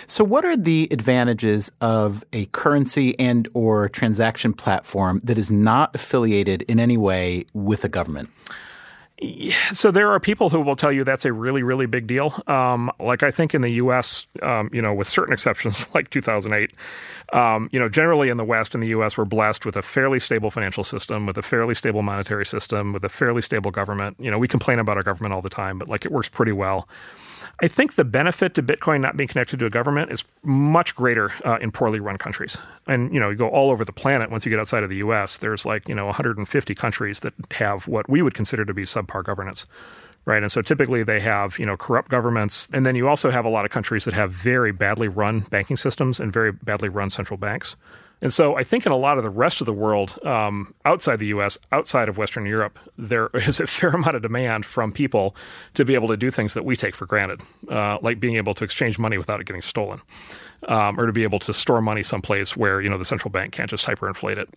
So 0.06 0.24
what 0.24 0.46
are 0.46 0.56
the 0.56 0.88
advantages 0.90 1.70
of 1.82 2.24
a 2.32 2.46
currency 2.46 3.18
and 3.20 3.46
or 3.52 3.90
transaction 3.90 4.54
platform 4.54 5.20
that 5.24 5.36
is 5.36 5.52
not 5.52 5.94
affiliated 5.94 6.62
in 6.62 6.80
any 6.80 6.96
way 6.96 7.44
with 7.52 7.84
a 7.84 7.88
government? 7.90 8.30
So 9.72 9.92
there 9.92 10.10
are 10.10 10.18
people 10.18 10.50
who 10.50 10.60
will 10.60 10.74
tell 10.74 10.90
you 10.90 11.04
that's 11.04 11.24
a 11.24 11.32
really, 11.32 11.62
really 11.62 11.86
big 11.86 12.08
deal. 12.08 12.34
Um, 12.48 12.90
like 12.98 13.22
I 13.22 13.30
think 13.30 13.54
in 13.54 13.60
the 13.60 13.70
U.S., 13.70 14.26
um, 14.42 14.68
you 14.72 14.82
know, 14.82 14.92
with 14.92 15.06
certain 15.06 15.32
exceptions, 15.32 15.86
like 15.94 16.10
2008, 16.10 16.72
um, 17.32 17.68
you 17.72 17.78
know, 17.78 17.88
generally 17.88 18.28
in 18.28 18.38
the 18.38 18.44
West, 18.44 18.74
in 18.74 18.80
the 18.80 18.88
U.S., 18.88 19.16
we're 19.16 19.24
blessed 19.24 19.64
with 19.64 19.76
a 19.76 19.82
fairly 19.82 20.18
stable 20.18 20.50
financial 20.50 20.82
system, 20.82 21.26
with 21.26 21.38
a 21.38 21.42
fairly 21.42 21.74
stable 21.74 22.02
monetary 22.02 22.44
system, 22.44 22.92
with 22.92 23.04
a 23.04 23.08
fairly 23.08 23.40
stable 23.40 23.70
government. 23.70 24.16
You 24.18 24.32
know, 24.32 24.38
we 24.38 24.48
complain 24.48 24.80
about 24.80 24.96
our 24.96 25.02
government 25.02 25.32
all 25.32 25.42
the 25.42 25.48
time, 25.48 25.78
but 25.78 25.88
like 25.88 26.04
it 26.04 26.10
works 26.10 26.28
pretty 26.28 26.52
well. 26.52 26.88
I 27.60 27.68
think 27.68 27.94
the 27.94 28.04
benefit 28.04 28.54
to 28.54 28.62
Bitcoin 28.62 29.00
not 29.00 29.16
being 29.16 29.28
connected 29.28 29.58
to 29.60 29.66
a 29.66 29.70
government 29.70 30.10
is 30.10 30.24
much 30.42 30.94
greater 30.94 31.32
uh, 31.44 31.58
in 31.60 31.70
poorly 31.70 32.00
run 32.00 32.18
countries. 32.18 32.58
And 32.86 33.12
you 33.14 33.20
know, 33.20 33.30
you 33.30 33.36
go 33.36 33.48
all 33.48 33.70
over 33.70 33.84
the 33.84 33.92
planet. 33.92 34.30
Once 34.30 34.44
you 34.44 34.50
get 34.50 34.58
outside 34.58 34.82
of 34.82 34.90
the 34.90 34.96
U.S., 34.96 35.38
there's 35.38 35.64
like 35.64 35.88
you 35.88 35.94
know 35.94 36.06
150 36.06 36.74
countries 36.74 37.20
that 37.20 37.34
have 37.52 37.86
what 37.86 38.08
we 38.08 38.22
would 38.22 38.34
consider 38.34 38.64
to 38.64 38.74
be 38.74 38.82
subpar 38.82 39.24
governance 39.24 39.66
right? 40.26 40.42
And 40.42 40.50
so 40.50 40.62
typically 40.62 41.02
they 41.02 41.20
have, 41.20 41.58
you 41.58 41.66
know, 41.66 41.76
corrupt 41.76 42.08
governments. 42.10 42.68
And 42.72 42.86
then 42.86 42.96
you 42.96 43.08
also 43.08 43.30
have 43.30 43.44
a 43.44 43.48
lot 43.48 43.64
of 43.64 43.70
countries 43.70 44.04
that 44.04 44.14
have 44.14 44.30
very 44.30 44.72
badly 44.72 45.08
run 45.08 45.40
banking 45.40 45.76
systems 45.76 46.18
and 46.18 46.32
very 46.32 46.52
badly 46.52 46.88
run 46.88 47.10
central 47.10 47.36
banks. 47.36 47.76
And 48.20 48.32
so 48.32 48.56
I 48.56 48.64
think 48.64 48.86
in 48.86 48.92
a 48.92 48.96
lot 48.96 49.18
of 49.18 49.24
the 49.24 49.30
rest 49.30 49.60
of 49.60 49.66
the 49.66 49.72
world, 49.72 50.18
um, 50.24 50.74
outside 50.84 51.18
the 51.18 51.26
US, 51.26 51.58
outside 51.72 52.08
of 52.08 52.16
Western 52.16 52.46
Europe, 52.46 52.78
there 52.96 53.28
is 53.34 53.60
a 53.60 53.66
fair 53.66 53.90
amount 53.90 54.16
of 54.16 54.22
demand 54.22 54.64
from 54.64 54.92
people 54.92 55.36
to 55.74 55.84
be 55.84 55.94
able 55.94 56.08
to 56.08 56.16
do 56.16 56.30
things 56.30 56.54
that 56.54 56.64
we 56.64 56.76
take 56.76 56.94
for 56.94 57.06
granted, 57.06 57.42
uh, 57.70 57.98
like 58.02 58.20
being 58.20 58.36
able 58.36 58.54
to 58.54 58.64
exchange 58.64 58.98
money 58.98 59.18
without 59.18 59.40
it 59.40 59.46
getting 59.46 59.62
stolen, 59.62 60.00
um, 60.68 60.98
or 60.98 61.06
to 61.06 61.12
be 61.12 61.22
able 61.22 61.38
to 61.40 61.52
store 61.52 61.82
money 61.82 62.02
someplace 62.02 62.56
where, 62.56 62.80
you 62.80 62.88
know, 62.88 62.98
the 62.98 63.04
central 63.04 63.30
bank 63.30 63.52
can't 63.52 63.70
just 63.70 63.86
hyperinflate 63.86 64.38
it. 64.38 64.48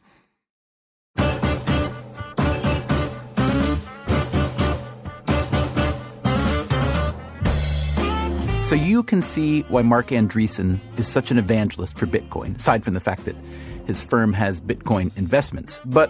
So 8.67 8.75
you 8.75 9.01
can 9.01 9.21
see 9.21 9.61
why 9.69 9.81
Marc 9.81 10.07
Andreessen 10.07 10.79
is 10.97 11.07
such 11.07 11.31
an 11.31 11.37
evangelist 11.37 11.97
for 11.97 12.05
Bitcoin, 12.05 12.57
aside 12.57 12.83
from 12.83 12.95
the 12.95 12.99
fact 12.99 13.23
that 13.23 13.37
his 13.85 14.01
firm 14.01 14.33
has 14.33 14.59
Bitcoin 14.59 15.17
investments. 15.17 15.79
But 15.85 16.09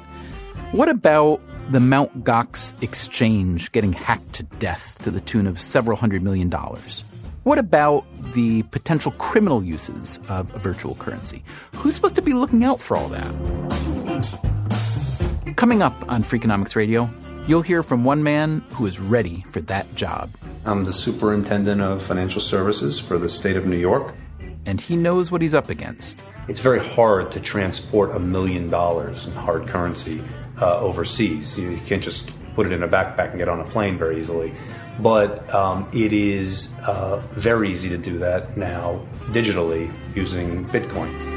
what 0.72 0.90
about 0.90 1.40
the 1.70 1.80
Mt. 1.80 2.24
Gox 2.24 2.74
exchange 2.82 3.72
getting 3.74 3.94
hacked 3.94 4.34
to 4.34 4.44
death 4.58 4.98
to 5.04 5.12
the 5.12 5.22
tune 5.22 5.46
of 5.46 5.62
several 5.62 5.98
hundred 5.98 6.24
million 6.24 6.50
dollars? 6.50 7.04
What 7.44 7.60
about 7.60 8.06
the 8.34 8.64
potential 8.64 9.12
criminal 9.20 9.64
uses 9.64 10.20
of 10.28 10.52
a 10.56 10.58
virtual 10.58 10.96
currency? 10.96 11.44
Who's 11.76 11.94
supposed 11.94 12.16
to 12.16 12.24
be 12.24 12.34
looking 12.34 12.64
out 12.64 12.82
for 12.82 12.98
all 12.98 13.10
that? 13.10 13.28
Coming 15.58 15.84
up 15.84 15.94
on 16.12 16.24
Freakonomics 16.24 16.76
Radio, 16.76 17.08
you'll 17.46 17.62
hear 17.62 17.84
from 17.84 18.04
one 18.04 18.24
man 18.24 18.64
who 18.72 18.88
is 18.88 19.00
ready 19.00 19.46
for 19.52 19.62
that 19.62 19.94
job. 19.94 20.32
I'm 20.68 20.84
the 20.84 20.92
superintendent 20.92 21.82
of 21.82 22.04
financial 22.04 22.42
services 22.42 23.00
for 23.00 23.18
the 23.18 23.30
state 23.30 23.56
of 23.56 23.66
New 23.66 23.78
York. 23.78 24.14
And 24.66 24.82
he 24.82 24.98
knows 24.98 25.32
what 25.32 25.42
he's 25.42 25.54
up 25.54 25.70
against. 25.70 26.22
It's 26.50 26.60
very 26.60 26.86
hard 26.86 27.32
to 27.32 27.40
transport 27.40 28.14
a 28.14 28.20
million 28.20 28.70
dollars 28.70 29.28
in 29.28 29.32
hard 29.32 29.66
currency 29.68 30.22
uh, 30.62 30.80
overseas. 30.80 31.58
You 31.58 31.80
can't 31.86 32.04
just 32.04 32.32
put 32.54 32.66
it 32.66 32.74
in 32.74 32.84
a 32.84 32.88
backpack 32.88 33.30
and 33.30 33.38
get 33.38 33.48
on 33.48 33.62
a 33.62 33.64
plane 33.64 33.98
very 33.98 34.20
easily. 34.20 34.52
But 35.00 35.50
um, 35.56 35.90
it 35.94 36.12
is 36.12 36.74
uh, 36.86 37.18
very 37.32 37.72
easy 37.72 37.88
to 37.90 37.98
do 37.98 38.18
that 38.18 38.58
now 38.58 39.06
digitally 39.28 39.90
using 40.16 40.66
Bitcoin. 40.66 41.37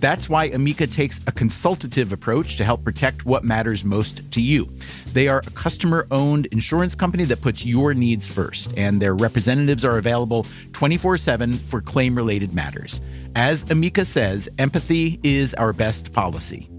That's 0.00 0.28
why 0.28 0.46
Amica 0.46 0.86
takes 0.86 1.20
a 1.26 1.32
consultative 1.32 2.12
approach 2.12 2.56
to 2.56 2.64
help 2.64 2.84
protect 2.84 3.26
what 3.26 3.44
matters 3.44 3.84
most 3.84 4.22
to 4.32 4.40
you. 4.40 4.68
They 5.12 5.28
are 5.28 5.42
a 5.46 5.50
customer 5.50 6.06
owned 6.10 6.46
insurance 6.46 6.94
company 6.94 7.24
that 7.24 7.40
puts 7.40 7.64
your 7.66 7.94
needs 7.94 8.28
first, 8.28 8.72
and 8.76 9.02
their 9.02 9.14
representatives 9.14 9.84
are 9.84 9.98
available 9.98 10.46
24 10.72 11.18
7 11.18 11.52
for 11.52 11.80
claim 11.80 12.14
related 12.14 12.54
matters. 12.54 13.00
As 13.34 13.68
Amica 13.70 14.04
says, 14.04 14.48
empathy 14.58 15.20
is 15.22 15.54
our 15.54 15.72
best 15.72 16.12
policy. 16.12 16.70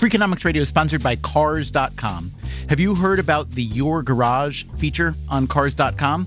Freakonomics 0.00 0.46
Radio 0.46 0.62
is 0.62 0.68
sponsored 0.68 1.02
by 1.02 1.14
Cars.com. 1.16 2.32
Have 2.70 2.80
you 2.80 2.94
heard 2.94 3.18
about 3.18 3.50
the 3.50 3.62
Your 3.62 4.02
Garage 4.02 4.64
feature 4.78 5.14
on 5.28 5.46
Cars.com? 5.46 6.26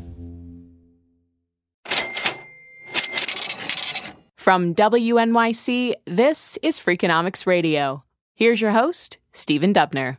From 4.51 4.75
WNYC, 4.75 5.93
this 6.03 6.59
is 6.61 6.77
Freakonomics 6.77 7.47
Radio. 7.47 8.03
Here's 8.35 8.59
your 8.59 8.71
host, 8.71 9.17
Stephen 9.31 9.73
Dubner. 9.73 10.17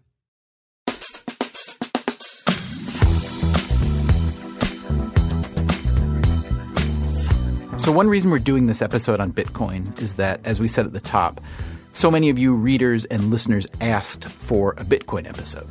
So, 7.76 7.92
one 7.92 8.08
reason 8.08 8.30
we're 8.30 8.38
doing 8.38 8.68
this 8.68 8.80
episode 8.80 9.20
on 9.20 9.34
Bitcoin 9.34 10.00
is 10.00 10.14
that, 10.14 10.40
as 10.44 10.58
we 10.58 10.66
said 10.66 10.86
at 10.86 10.94
the 10.94 11.00
top, 11.00 11.38
so 11.92 12.10
many 12.10 12.30
of 12.30 12.38
you 12.38 12.54
readers 12.54 13.04
and 13.04 13.30
listeners 13.30 13.66
asked 13.80 14.24
for 14.24 14.72
a 14.72 14.84
Bitcoin 14.84 15.28
episode. 15.28 15.68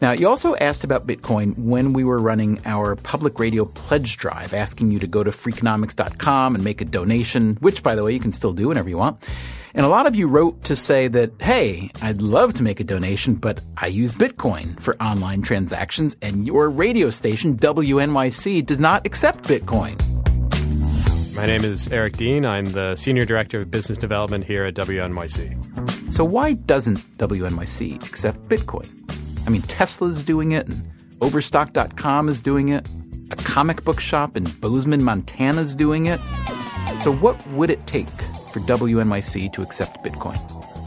Now, 0.00 0.12
you 0.12 0.28
also 0.28 0.56
asked 0.56 0.84
about 0.84 1.06
Bitcoin 1.06 1.56
when 1.58 1.92
we 1.92 2.04
were 2.04 2.18
running 2.18 2.60
our 2.64 2.96
public 2.96 3.38
radio 3.38 3.64
pledge 3.64 4.16
drive, 4.16 4.54
asking 4.54 4.90
you 4.90 4.98
to 4.98 5.06
go 5.06 5.22
to 5.22 5.30
freakonomics.com 5.30 6.54
and 6.54 6.64
make 6.64 6.80
a 6.80 6.84
donation, 6.84 7.56
which, 7.60 7.82
by 7.82 7.94
the 7.94 8.02
way, 8.02 8.12
you 8.12 8.20
can 8.20 8.32
still 8.32 8.52
do 8.52 8.68
whenever 8.68 8.88
you 8.88 8.96
want. 8.96 9.24
And 9.74 9.84
a 9.84 9.88
lot 9.88 10.06
of 10.06 10.16
you 10.16 10.26
wrote 10.26 10.64
to 10.64 10.74
say 10.74 11.08
that, 11.08 11.32
hey, 11.40 11.90
I'd 12.00 12.22
love 12.22 12.54
to 12.54 12.62
make 12.62 12.80
a 12.80 12.84
donation, 12.84 13.34
but 13.34 13.60
I 13.76 13.88
use 13.88 14.12
Bitcoin 14.12 14.80
for 14.80 15.00
online 15.00 15.42
transactions, 15.42 16.16
and 16.22 16.46
your 16.46 16.70
radio 16.70 17.10
station, 17.10 17.56
WNYC, 17.58 18.64
does 18.64 18.80
not 18.80 19.06
accept 19.06 19.44
Bitcoin. 19.44 20.17
My 21.38 21.46
name 21.46 21.64
is 21.64 21.86
Eric 21.92 22.16
Dean. 22.16 22.44
I'm 22.44 22.72
the 22.72 22.96
Senior 22.96 23.24
Director 23.24 23.60
of 23.60 23.70
Business 23.70 23.96
Development 23.96 24.44
here 24.44 24.64
at 24.64 24.74
WNYC. 24.74 26.12
So, 26.12 26.24
why 26.24 26.54
doesn't 26.54 26.98
WNYC 27.16 28.04
accept 28.04 28.48
Bitcoin? 28.48 28.88
I 29.46 29.50
mean, 29.50 29.62
Tesla's 29.62 30.20
doing 30.22 30.50
it, 30.50 30.66
and 30.66 30.90
Overstock.com 31.20 32.28
is 32.28 32.40
doing 32.40 32.70
it, 32.70 32.88
a 33.30 33.36
comic 33.36 33.84
book 33.84 34.00
shop 34.00 34.36
in 34.36 34.46
Bozeman, 34.58 35.04
Montana 35.04 35.60
is 35.60 35.76
doing 35.76 36.06
it. 36.06 36.18
So, 37.00 37.12
what 37.12 37.46
would 37.50 37.70
it 37.70 37.86
take 37.86 38.08
for 38.52 38.58
WNYC 38.58 39.52
to 39.52 39.62
accept 39.62 40.04
Bitcoin? 40.04 40.36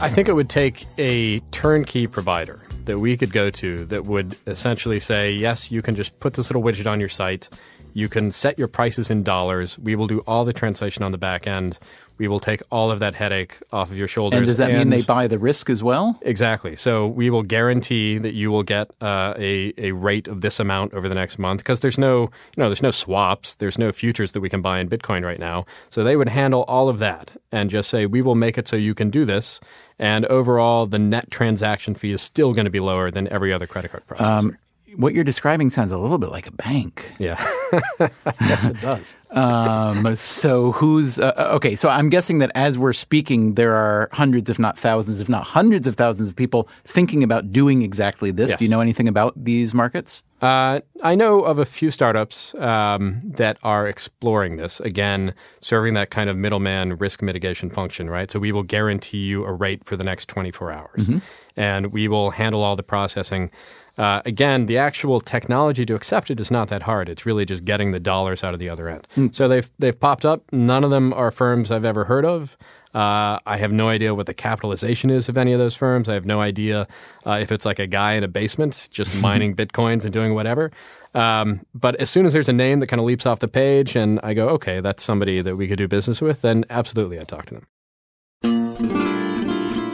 I 0.02 0.10
think 0.10 0.28
it 0.28 0.34
would 0.34 0.50
take 0.50 0.84
a 0.98 1.40
turnkey 1.50 2.06
provider 2.06 2.62
that 2.84 2.98
we 2.98 3.16
could 3.16 3.32
go 3.32 3.48
to 3.50 3.86
that 3.86 4.04
would 4.04 4.36
essentially 4.46 5.00
say, 5.00 5.32
yes, 5.32 5.70
you 5.70 5.80
can 5.80 5.94
just 5.94 6.18
put 6.20 6.34
this 6.34 6.50
little 6.50 6.62
widget 6.62 6.90
on 6.90 7.00
your 7.00 7.08
site. 7.08 7.48
You 7.92 8.08
can 8.08 8.30
set 8.30 8.58
your 8.58 8.68
prices 8.68 9.10
in 9.10 9.22
dollars. 9.22 9.78
We 9.78 9.96
will 9.96 10.06
do 10.06 10.20
all 10.20 10.44
the 10.44 10.52
translation 10.52 11.02
on 11.02 11.12
the 11.12 11.18
back 11.18 11.46
end. 11.46 11.78
We 12.18 12.28
will 12.28 12.40
take 12.40 12.62
all 12.70 12.90
of 12.90 13.00
that 13.00 13.14
headache 13.14 13.58
off 13.72 13.90
of 13.90 13.96
your 13.96 14.06
shoulders. 14.06 14.38
And 14.38 14.46
does 14.46 14.58
that 14.58 14.70
and 14.70 14.78
mean 14.78 14.90
they 14.90 15.02
buy 15.02 15.26
the 15.26 15.38
risk 15.38 15.68
as 15.68 15.82
well? 15.82 16.18
Exactly. 16.22 16.76
So 16.76 17.06
we 17.06 17.30
will 17.30 17.42
guarantee 17.42 18.18
that 18.18 18.34
you 18.34 18.50
will 18.50 18.62
get 18.62 18.90
uh, 19.00 19.34
a 19.36 19.72
a 19.76 19.92
rate 19.92 20.28
of 20.28 20.40
this 20.40 20.60
amount 20.60 20.94
over 20.94 21.08
the 21.08 21.14
next 21.14 21.38
month 21.38 21.58
because 21.60 21.80
there's 21.80 21.98
no 21.98 22.22
you 22.22 22.58
know 22.58 22.68
there's 22.68 22.82
no 22.82 22.92
swaps, 22.92 23.54
there's 23.54 23.78
no 23.78 23.90
futures 23.92 24.32
that 24.32 24.40
we 24.40 24.48
can 24.48 24.62
buy 24.62 24.78
in 24.78 24.88
Bitcoin 24.88 25.24
right 25.24 25.40
now. 25.40 25.64
So 25.90 26.04
they 26.04 26.16
would 26.16 26.28
handle 26.28 26.62
all 26.68 26.88
of 26.88 26.98
that 27.00 27.32
and 27.50 27.70
just 27.70 27.90
say 27.90 28.06
we 28.06 28.22
will 28.22 28.36
make 28.36 28.56
it 28.56 28.68
so 28.68 28.76
you 28.76 28.94
can 28.94 29.10
do 29.10 29.24
this. 29.24 29.58
And 29.98 30.24
overall, 30.26 30.86
the 30.86 30.98
net 30.98 31.30
transaction 31.30 31.94
fee 31.94 32.12
is 32.12 32.22
still 32.22 32.52
going 32.52 32.66
to 32.66 32.70
be 32.70 32.80
lower 32.80 33.10
than 33.10 33.26
every 33.28 33.52
other 33.52 33.66
credit 33.66 33.90
card 33.90 34.06
processor. 34.06 34.44
Um, 34.44 34.58
what 34.96 35.14
you're 35.14 35.24
describing 35.24 35.70
sounds 35.70 35.92
a 35.92 35.98
little 35.98 36.18
bit 36.18 36.30
like 36.30 36.46
a 36.46 36.52
bank. 36.52 37.12
Yeah. 37.18 37.42
yes, 38.40 38.68
it 38.68 38.80
does. 38.80 39.16
um, 39.30 40.14
so 40.16 40.72
who's 40.72 41.18
uh, 41.18 41.32
uh, 41.36 41.54
okay? 41.56 41.74
So 41.74 41.88
I'm 41.88 42.10
guessing 42.10 42.38
that 42.38 42.50
as 42.54 42.78
we're 42.78 42.92
speaking, 42.92 43.54
there 43.54 43.74
are 43.74 44.08
hundreds, 44.12 44.50
if 44.50 44.58
not 44.58 44.78
thousands, 44.78 45.20
if 45.20 45.28
not 45.28 45.44
hundreds 45.44 45.86
of 45.86 45.94
thousands 45.94 46.28
of 46.28 46.36
people 46.36 46.68
thinking 46.84 47.22
about 47.22 47.52
doing 47.52 47.82
exactly 47.82 48.30
this. 48.30 48.50
Yes. 48.50 48.58
Do 48.58 48.64
you 48.64 48.70
know 48.70 48.80
anything 48.80 49.08
about 49.08 49.32
these 49.36 49.74
markets? 49.74 50.22
Uh, 50.42 50.80
I 51.04 51.14
know 51.14 51.42
of 51.42 51.60
a 51.60 51.64
few 51.64 51.90
startups 51.92 52.52
um, 52.56 53.22
that 53.24 53.58
are 53.62 53.86
exploring 53.86 54.56
this. 54.56 54.80
Again, 54.80 55.34
serving 55.60 55.94
that 55.94 56.10
kind 56.10 56.28
of 56.28 56.36
middleman 56.36 56.96
risk 56.96 57.22
mitigation 57.22 57.70
function, 57.70 58.10
right? 58.10 58.28
So 58.28 58.40
we 58.40 58.50
will 58.50 58.64
guarantee 58.64 59.18
you 59.18 59.44
a 59.44 59.52
rate 59.52 59.84
for 59.84 59.96
the 59.96 60.02
next 60.02 60.28
24 60.28 60.72
hours, 60.72 61.08
mm-hmm. 61.08 61.18
and 61.56 61.92
we 61.92 62.08
will 62.08 62.32
handle 62.32 62.62
all 62.62 62.74
the 62.74 62.82
processing. 62.82 63.52
Uh, 63.98 64.22
again, 64.24 64.66
the 64.66 64.78
actual 64.78 65.20
technology 65.20 65.84
to 65.84 65.94
accept 65.94 66.30
it 66.30 66.40
is 66.40 66.50
not 66.50 66.68
that 66.68 66.82
hard. 66.82 67.08
It's 67.08 67.26
really 67.26 67.44
just 67.44 67.64
getting 67.64 67.92
the 67.92 68.00
dollars 68.00 68.42
out 68.42 68.54
of 68.54 68.60
the 68.60 68.68
other 68.68 68.88
end. 68.88 69.06
Mm. 69.16 69.34
So 69.34 69.48
they've 69.48 69.70
they've 69.78 69.98
popped 69.98 70.24
up. 70.24 70.44
None 70.52 70.84
of 70.84 70.90
them 70.90 71.12
are 71.12 71.30
firms 71.30 71.70
I've 71.70 71.84
ever 71.84 72.04
heard 72.04 72.24
of. 72.24 72.56
Uh, 72.94 73.38
I 73.46 73.56
have 73.56 73.72
no 73.72 73.88
idea 73.88 74.14
what 74.14 74.26
the 74.26 74.34
capitalization 74.34 75.08
is 75.08 75.28
of 75.28 75.38
any 75.38 75.52
of 75.52 75.58
those 75.58 75.74
firms. 75.74 76.08
I 76.08 76.14
have 76.14 76.26
no 76.26 76.40
idea 76.40 76.86
uh, 77.26 77.38
if 77.40 77.50
it's 77.50 77.64
like 77.64 77.78
a 77.78 77.86
guy 77.86 78.12
in 78.12 78.24
a 78.24 78.28
basement 78.28 78.88
just 78.90 79.14
mining 79.20 79.56
bitcoins 79.56 80.04
and 80.04 80.12
doing 80.12 80.34
whatever. 80.34 80.70
Um, 81.14 81.64
but 81.74 81.96
as 81.96 82.10
soon 82.10 82.26
as 82.26 82.32
there's 82.32 82.48
a 82.48 82.54
name 82.54 82.80
that 82.80 82.88
kind 82.88 83.00
of 83.00 83.06
leaps 83.06 83.24
off 83.26 83.40
the 83.40 83.48
page 83.48 83.96
and 83.96 84.20
I 84.22 84.34
go, 84.34 84.48
okay, 84.50 84.80
that's 84.80 85.02
somebody 85.02 85.40
that 85.40 85.56
we 85.56 85.68
could 85.68 85.78
do 85.78 85.88
business 85.88 86.20
with, 86.20 86.42
then 86.42 86.64
absolutely 86.68 87.18
I'd 87.18 87.28
talk 87.28 87.46
to 87.46 87.54
them. 87.54 87.66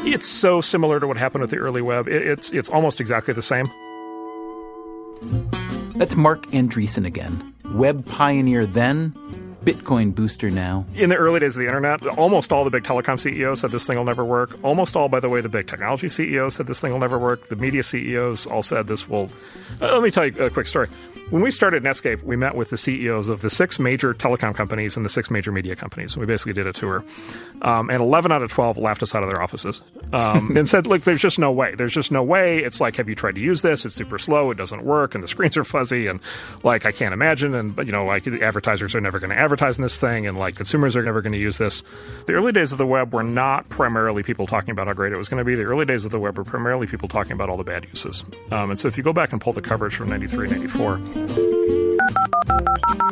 It's 0.07 0.27
so 0.27 0.61
similar 0.61 0.99
to 1.01 1.07
what 1.07 1.19
happened 1.19 1.43
with 1.43 1.51
the 1.51 1.59
early 1.59 1.83
web. 1.83 2.09
It's 2.09 2.51
it's 2.51 2.71
almost 2.71 3.01
exactly 3.01 3.35
the 3.35 3.43
same. 3.43 3.71
That's 5.97 6.17
Marc 6.17 6.47
Andreessen 6.49 7.05
again. 7.05 7.55
Web 7.75 8.07
pioneer 8.07 8.67
then, 8.67 9.13
Bitcoin 9.65 10.15
booster 10.15 10.51
now. 10.51 10.87
In 10.95 11.11
the 11.11 11.17
early 11.17 11.41
days 11.41 11.57
of 11.57 11.61
the 11.61 11.67
internet, 11.67 12.07
almost 12.07 12.53
all 12.53 12.65
the 12.65 12.71
big 12.71 12.85
telecom 12.85 13.19
CEOs 13.19 13.61
said 13.61 13.71
this 13.71 13.85
thing 13.85 13.97
will 13.97 14.05
never 14.05 14.25
work. 14.25 14.59
Almost 14.63 14.97
all, 14.97 15.09
by 15.09 15.21
the 15.21 15.29
way, 15.29 15.41
the 15.41 15.49
big 15.49 15.67
technology 15.67 16.09
CEOs 16.09 16.55
said 16.55 16.67
this 16.67 16.81
thing 16.81 16.93
will 16.93 17.01
never 17.01 17.19
work. 17.19 17.49
The 17.49 17.57
media 17.57 17.83
CEOs 17.83 18.47
all 18.47 18.63
said 18.63 18.87
this 18.87 19.09
will. 19.09 19.31
Uh, 19.83 19.93
let 19.93 20.03
me 20.03 20.11
tell 20.11 20.25
you 20.25 20.39
a 20.39 20.49
quick 20.49 20.67
story. 20.67 20.89
When 21.31 21.43
we 21.43 21.51
started 21.51 21.83
Netscape, 21.83 22.23
we 22.23 22.37
met 22.37 22.55
with 22.55 22.71
the 22.71 22.79
CEOs 22.79 23.29
of 23.29 23.43
the 23.43 23.51
six 23.51 23.79
major 23.79 24.15
telecom 24.15 24.55
companies 24.55 24.97
and 24.97 25.05
the 25.05 25.11
six 25.11 25.31
major 25.31 25.53
media 25.53 25.77
companies. 25.77 26.17
We 26.17 26.25
basically 26.25 26.55
did 26.55 26.67
a 26.67 26.73
tour. 26.73 27.05
Um, 27.63 27.91
and 27.91 28.01
11 28.01 28.31
out 28.31 28.43
of 28.43 28.51
12 28.51 28.79
laughed 28.79 29.03
us 29.03 29.15
out 29.15 29.23
of 29.23 29.31
their 29.31 29.43
offices 29.43 29.83
um, 30.13 30.57
and 30.57 30.69
said, 30.69 30.87
look, 30.87 31.03
there's 31.03 31.21
just 31.21 31.39
no 31.39 31.51
way. 31.51 31.75
There's 31.75 31.93
just 31.93 32.13
no 32.13 32.23
way. 32.23 32.59
It's 32.59 32.81
like, 32.81 32.97
have 32.97 33.09
you 33.09 33.15
tried 33.15 33.35
to 33.35 33.41
use 33.41 33.63
this? 33.63 33.85
It's 33.85 33.95
super 33.95 34.19
slow. 34.19 34.51
It 34.51 34.57
doesn't 34.57 34.85
work. 34.85 35.15
And 35.15 35.23
the 35.23 35.29
screens 35.39 35.57
are 35.57 35.65
fuzzy. 35.65 36.07
And 36.07 36.21
like, 36.63 36.87
I 36.87 36.93
can't 36.93 37.13
imagine. 37.13 37.55
And, 37.55 37.77
you 37.79 37.93
know, 37.93 38.05
like 38.05 38.27
advertisers 38.27 38.95
are 38.95 39.01
never 39.01 39.19
going 39.19 39.31
to 39.31 39.39
advertise 39.39 39.79
in 39.79 39.83
this 39.83 39.99
thing. 39.99 40.27
And 40.27 40.39
like, 40.39 40.57
consumers 40.57 40.97
are 40.97 41.03
never 41.03 41.23
going 41.23 41.33
to 41.33 41.39
use 41.39 41.59
this. 41.59 41.83
The 42.27 42.35
early 42.35 42.53
days 42.53 42.73
of 42.73 42.79
the 42.79 42.87
web 42.87 43.13
were 43.13 43.23
not 43.23 43.69
primarily 43.69 44.23
people 44.23 44.47
talking 44.47 44.71
about 44.71 44.87
how 44.87 44.95
great 44.95 45.13
it 45.13 45.19
was 45.19 45.29
going 45.29 45.39
to 45.39 45.45
be. 45.45 45.55
The 45.55 45.65
early 45.65 45.85
days 45.85 46.05
of 46.05 46.11
the 46.11 46.21
web 46.21 46.39
were 46.39 46.45
primarily 46.45 46.87
people 46.87 47.09
talking 47.09 47.33
about 47.33 47.49
all 47.49 47.57
the 47.57 47.65
bad 47.65 47.87
uses. 47.87 48.25
Um, 48.51 48.71
and 48.71 48.79
so 48.79 48.89
if 48.89 48.97
you 48.97 49.03
go 49.03 49.13
back 49.13 49.33
and 49.33 49.41
pull 49.41 49.53
the 49.53 49.63
coverage 49.63 49.95
from 49.95 50.09
93, 50.09 50.49
and 50.49 50.59
94, 50.59 51.49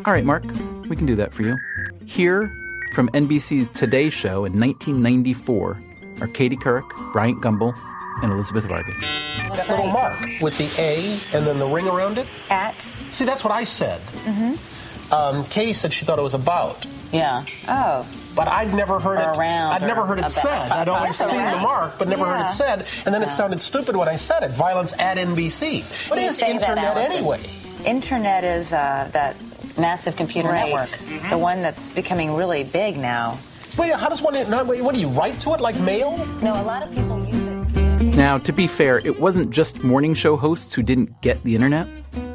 all 0.04 0.12
right, 0.12 0.24
Marc, 0.24 0.44
we 0.88 0.94
can 0.96 1.06
do 1.06 1.16
that 1.16 1.34
for 1.34 1.42
you. 1.42 1.56
Here 2.04 2.56
from 2.96 3.10
NBC's 3.10 3.68
Today 3.68 4.08
Show 4.08 4.46
in 4.46 4.58
1994 4.58 5.78
are 6.22 6.28
Katie 6.28 6.56
Couric, 6.56 6.88
Bryant 7.12 7.42
Gumbel, 7.42 7.74
and 8.22 8.32
Elizabeth 8.32 8.64
Vargas. 8.64 8.98
That 9.02 9.68
little 9.68 9.88
mark 9.88 10.18
with 10.40 10.56
the 10.56 10.70
A 10.80 11.20
and 11.36 11.46
then 11.46 11.58
the 11.58 11.66
ring 11.68 11.86
around 11.88 12.16
it? 12.16 12.26
At? 12.48 12.80
See, 13.10 13.26
that's 13.26 13.44
what 13.44 13.52
I 13.52 13.64
said. 13.64 14.00
Mm-hmm. 14.00 15.12
Um, 15.12 15.44
Katie 15.44 15.74
said 15.74 15.92
she 15.92 16.06
thought 16.06 16.18
it 16.18 16.22
was 16.22 16.32
about. 16.32 16.86
Yeah. 17.12 17.44
Oh. 17.68 18.08
But 18.34 18.48
I'd 18.48 18.72
never 18.72 18.98
heard 18.98 19.18
Or 19.18 19.30
it. 19.32 19.36
around 19.36 19.72
I'd 19.74 19.82
never 19.82 20.06
heard 20.06 20.16
it 20.18 20.22
about- 20.22 20.30
said. 20.30 20.72
I'd 20.72 20.88
always 20.88 21.18
That's 21.18 21.30
seen 21.32 21.44
the 21.44 21.58
mark, 21.58 21.98
but 21.98 22.08
never 22.08 22.24
heard 22.24 22.46
it 22.46 22.50
said. 22.50 22.86
And 23.04 23.14
then 23.14 23.20
Yeah. 23.20 23.28
it 23.28 23.30
sounded 23.30 23.60
stupid 23.60 23.94
when 23.94 24.08
I 24.08 24.16
said 24.16 24.42
it. 24.42 24.52
Violence 24.52 24.94
at 24.98 25.18
NBC. 25.18 25.82
What 26.08 26.18
You 26.18 26.28
is 26.28 26.38
that, 26.40 26.48
internet 26.48 26.96
anyway? 26.96 27.40
Internet 27.84 28.42
is 28.42 28.72
uh, 28.72 29.10
that 29.12 29.36
Massive 29.78 30.16
computer 30.16 30.48
right, 30.48 30.66
network. 30.66 30.86
Mm-hmm. 30.86 31.30
the 31.30 31.38
one 31.38 31.62
that's 31.62 31.90
becoming 31.90 32.34
really 32.34 32.64
big 32.64 32.96
now. 32.96 33.38
Wait, 33.76 33.92
how 33.92 34.08
does 34.08 34.22
one? 34.22 34.34
no, 34.48 34.64
What 34.64 34.94
do 34.94 35.00
you 35.00 35.08
write 35.08 35.40
to 35.42 35.52
it 35.54 35.60
like 35.60 35.78
mail? 35.80 36.16
No, 36.42 36.52
a 36.52 36.62
lot 36.62 36.82
of 36.82 36.94
people 36.94 37.24
use 37.26 37.34
it. 37.34 38.16
Now, 38.16 38.38
to 38.38 38.52
be 38.52 38.66
fair, 38.66 38.98
it 38.98 39.20
wasn't 39.20 39.50
just 39.50 39.84
morning 39.84 40.14
show 40.14 40.36
hosts 40.36 40.74
who 40.74 40.82
didn't 40.82 41.20
get 41.20 41.42
the 41.42 41.54
internet. 41.54 41.86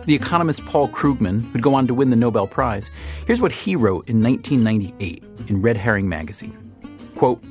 The 0.05 0.13
economist 0.13 0.65
Paul 0.65 0.89
Krugman, 0.89 1.41
who'd 1.51 1.63
go 1.63 1.73
on 1.73 1.87
to 1.87 1.93
win 1.93 2.11
the 2.11 2.15
Nobel 2.15 2.45
Prize, 2.47 2.91
here's 3.25 3.41
what 3.41 3.51
he 3.51 3.75
wrote 3.75 4.07
in 4.07 4.21
1998 4.21 5.23
in 5.47 5.61
Red 5.61 5.77
Herring 5.77 6.07
magazine. 6.09 6.55
Quote, 7.15 7.43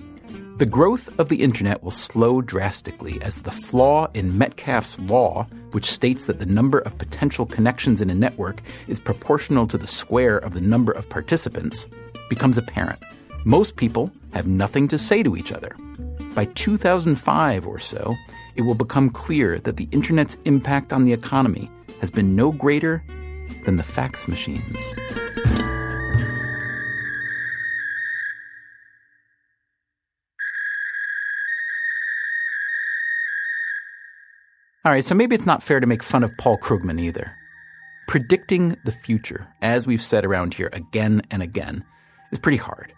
the 0.59 0.67
growth 0.67 1.19
of 1.19 1.29
the 1.29 1.43
internet 1.43 1.83
will 1.83 1.91
slow 1.91 2.43
drastically 2.43 3.21
as 3.23 3.43
the 3.43 3.51
flaw 3.51 4.09
in 4.15 4.37
Metcalfe's 4.37 4.99
law, 5.01 5.47
which 5.73 5.91
states 5.91 6.27
that 6.27 6.39
the 6.39 6.47
number 6.47 6.79
of 6.81 6.99
potential 6.99 7.47
connections 7.47 8.01
in 8.01 8.11
a 8.11 8.15
network 8.15 8.61
is 8.89 9.01
proportional 9.01 9.67
to 9.67 9.79
the 9.79 9.87
square 9.87 10.39
of 10.39 10.55
the 10.55 10.61
number 10.61 10.93
of 10.93 11.09
participants, 11.09 11.89
becomes 12.29 12.59
apparent. 12.59 13.03
Most 13.45 13.77
people 13.77 14.11
have 14.33 14.47
nothing 14.47 14.89
to 14.89 14.99
say 14.99 15.23
to 15.23 15.37
each 15.37 15.53
other. 15.53 15.77
By 16.35 16.45
2005 16.47 17.67
or 17.67 17.79
so, 17.79 18.15
it 18.55 18.63
will 18.63 18.75
become 18.75 19.11
clear 19.11 19.59
that 19.61 19.77
the 19.77 19.89
internet's 19.93 20.37
impact 20.45 20.93
on 20.93 21.05
the 21.05 21.13
economy 21.13 21.71
has 22.01 22.11
been 22.11 22.37
no 22.37 22.53
greater 22.53 23.03
than 23.65 23.77
the 23.77 23.83
fax 23.83 24.29
machines. 24.29 24.95
All 34.83 34.93
right, 34.93 35.05
so 35.05 35.15
maybe 35.15 35.35
it's 35.35 35.45
not 35.45 35.63
fair 35.63 35.79
to 35.79 35.87
make 35.87 36.03
fun 36.03 36.25
of 36.25 36.35
Paul 36.39 36.57
Krugman 36.57 36.99
either. 36.99 37.37
Predicting 38.09 38.79
the 38.87 38.93
future, 38.93 39.47
as 39.61 39.87
we've 39.87 40.03
said 40.03 40.25
around 40.25 40.55
here 40.55 40.71
again 40.73 41.21
and 41.31 41.43
again, 41.43 41.85
is 42.33 42.39
pretty 42.39 42.57
hard. 42.57 42.95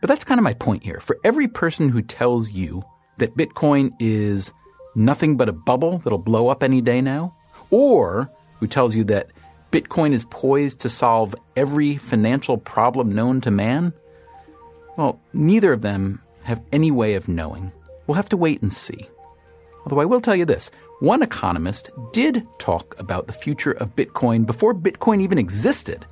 But 0.00 0.08
that's 0.08 0.24
kind 0.24 0.40
of 0.40 0.42
my 0.42 0.54
point 0.54 0.82
here. 0.82 0.98
For 0.98 1.16
every 1.22 1.46
person 1.46 1.88
who 1.88 2.02
tells 2.02 2.50
you 2.50 2.82
that 3.18 3.36
Bitcoin 3.36 3.92
is 4.00 4.52
nothing 4.96 5.36
but 5.36 5.48
a 5.48 5.52
bubble 5.52 5.98
that'll 5.98 6.18
blow 6.18 6.48
up 6.48 6.64
any 6.64 6.80
day 6.80 7.00
now, 7.00 7.36
or 7.70 8.28
who 8.58 8.66
tells 8.66 8.96
you 8.96 9.04
that 9.04 9.28
Bitcoin 9.70 10.12
is 10.12 10.24
poised 10.30 10.80
to 10.80 10.88
solve 10.88 11.32
every 11.54 11.96
financial 11.96 12.58
problem 12.58 13.14
known 13.14 13.40
to 13.42 13.52
man, 13.52 13.92
well, 14.96 15.20
neither 15.32 15.72
of 15.72 15.82
them 15.82 16.20
have 16.42 16.60
any 16.72 16.90
way 16.90 17.14
of 17.14 17.28
knowing. 17.28 17.70
We'll 18.08 18.16
have 18.16 18.28
to 18.30 18.36
wait 18.36 18.62
and 18.62 18.72
see. 18.72 19.08
Although 19.84 20.00
I 20.00 20.06
will 20.06 20.20
tell 20.20 20.34
you 20.34 20.44
this 20.44 20.70
one 21.00 21.22
economist 21.22 21.90
did 22.12 22.46
talk 22.58 22.94
about 22.98 23.26
the 23.26 23.32
future 23.32 23.72
of 23.72 23.96
Bitcoin 23.96 24.46
before 24.46 24.74
Bitcoin 24.74 25.20
even 25.20 25.38
existed. 25.38 26.06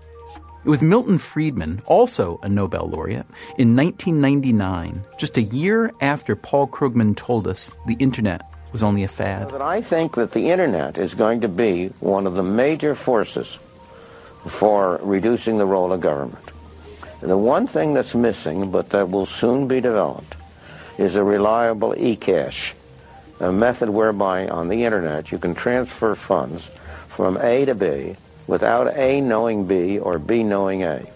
It 0.65 0.69
was 0.69 0.83
Milton 0.83 1.19
Friedman, 1.19 1.83
also 1.87 2.39
a 2.43 2.49
Nobel 2.49 2.89
laureate, 2.89 3.27
in 3.59 3.75
1999, 3.75 5.05
just 5.19 5.37
a 5.37 5.43
year 5.43 5.93
after 6.01 6.37
Paul 6.37 6.69
Krugman 6.69 7.17
told 7.17 7.49
us 7.49 7.73
the 7.87 7.97
internet 7.99 8.49
was 8.73 8.83
only 8.83 9.03
a 9.03 9.09
fad. 9.09 9.49
But 9.51 9.63
I 9.63 9.81
think 9.81 10.15
that 10.15 10.31
the 10.33 10.51
internet 10.51 10.99
is 10.99 11.15
going 11.15 11.41
to 11.43 11.49
be 11.49 11.89
one 12.01 12.27
of 12.27 12.37
the 12.37 12.43
major 12.43 12.95
forces 12.95 13.59
for 14.47 15.01
reducing 15.03 15.59
the 15.59 15.67
role 15.67 15.93
of 15.93 16.01
government. 16.01 16.45
The 17.21 17.39
one 17.39 17.67
thing 17.67 17.95
that's 17.95 18.15
missing, 18.15 18.71
but 18.71 18.91
that 18.91 19.11
will 19.11 19.27
soon 19.27 19.69
be 19.69 19.81
developed, 19.81 20.35
is 20.99 21.15
a 21.15 21.23
reliable 21.23 21.95
e-cash, 21.97 22.75
a 23.41 23.53
method 23.53 23.91
whereby 23.91 24.49
on 24.49 24.69
the 24.69 24.85
internet 24.85 25.33
you 25.33 25.39
can 25.39 25.55
transfer 25.55 26.15
funds 26.15 26.71
from 27.09 27.37
A 27.39 27.65
to 27.65 27.75
B 27.75 28.17
without 28.47 28.97
A 28.97 29.21
knowing 29.21 29.67
B 29.67 29.99
or 29.99 30.19
B 30.19 30.43
knowing 30.43 30.83
A. 30.83 31.07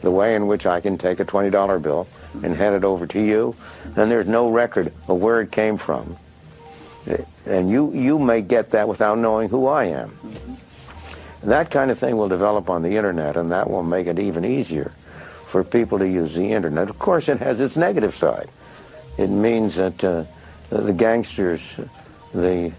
The 0.00 0.10
way 0.10 0.34
in 0.34 0.46
which 0.46 0.66
I 0.66 0.80
can 0.80 0.96
take 0.96 1.20
a 1.20 1.24
$20 1.24 1.82
bill 1.82 2.06
and 2.42 2.54
hand 2.54 2.74
it 2.74 2.84
over 2.84 3.06
to 3.08 3.20
you, 3.20 3.56
and 3.96 4.10
there's 4.10 4.26
no 4.26 4.48
record 4.48 4.92
of 5.08 5.20
where 5.20 5.40
it 5.40 5.50
came 5.50 5.76
from. 5.76 6.16
And 7.46 7.70
you, 7.70 7.92
you 7.94 8.18
may 8.18 8.42
get 8.42 8.70
that 8.70 8.88
without 8.88 9.18
knowing 9.18 9.48
who 9.48 9.66
I 9.66 9.84
am. 9.84 10.16
That 11.42 11.70
kind 11.70 11.90
of 11.90 11.98
thing 11.98 12.16
will 12.16 12.28
develop 12.28 12.68
on 12.68 12.82
the 12.82 12.96
internet, 12.96 13.36
and 13.36 13.50
that 13.50 13.70
will 13.70 13.82
make 13.82 14.06
it 14.06 14.18
even 14.18 14.44
easier 14.44 14.92
for 15.46 15.64
people 15.64 15.98
to 15.98 16.08
use 16.08 16.34
the 16.34 16.52
internet. 16.52 16.90
Of 16.90 16.98
course, 16.98 17.28
it 17.28 17.38
has 17.38 17.60
its 17.60 17.76
negative 17.76 18.14
side. 18.14 18.50
It 19.16 19.30
means 19.30 19.76
that 19.76 20.04
uh, 20.04 20.24
the 20.70 20.92
gangsters, 20.92 21.74
the 22.32 22.72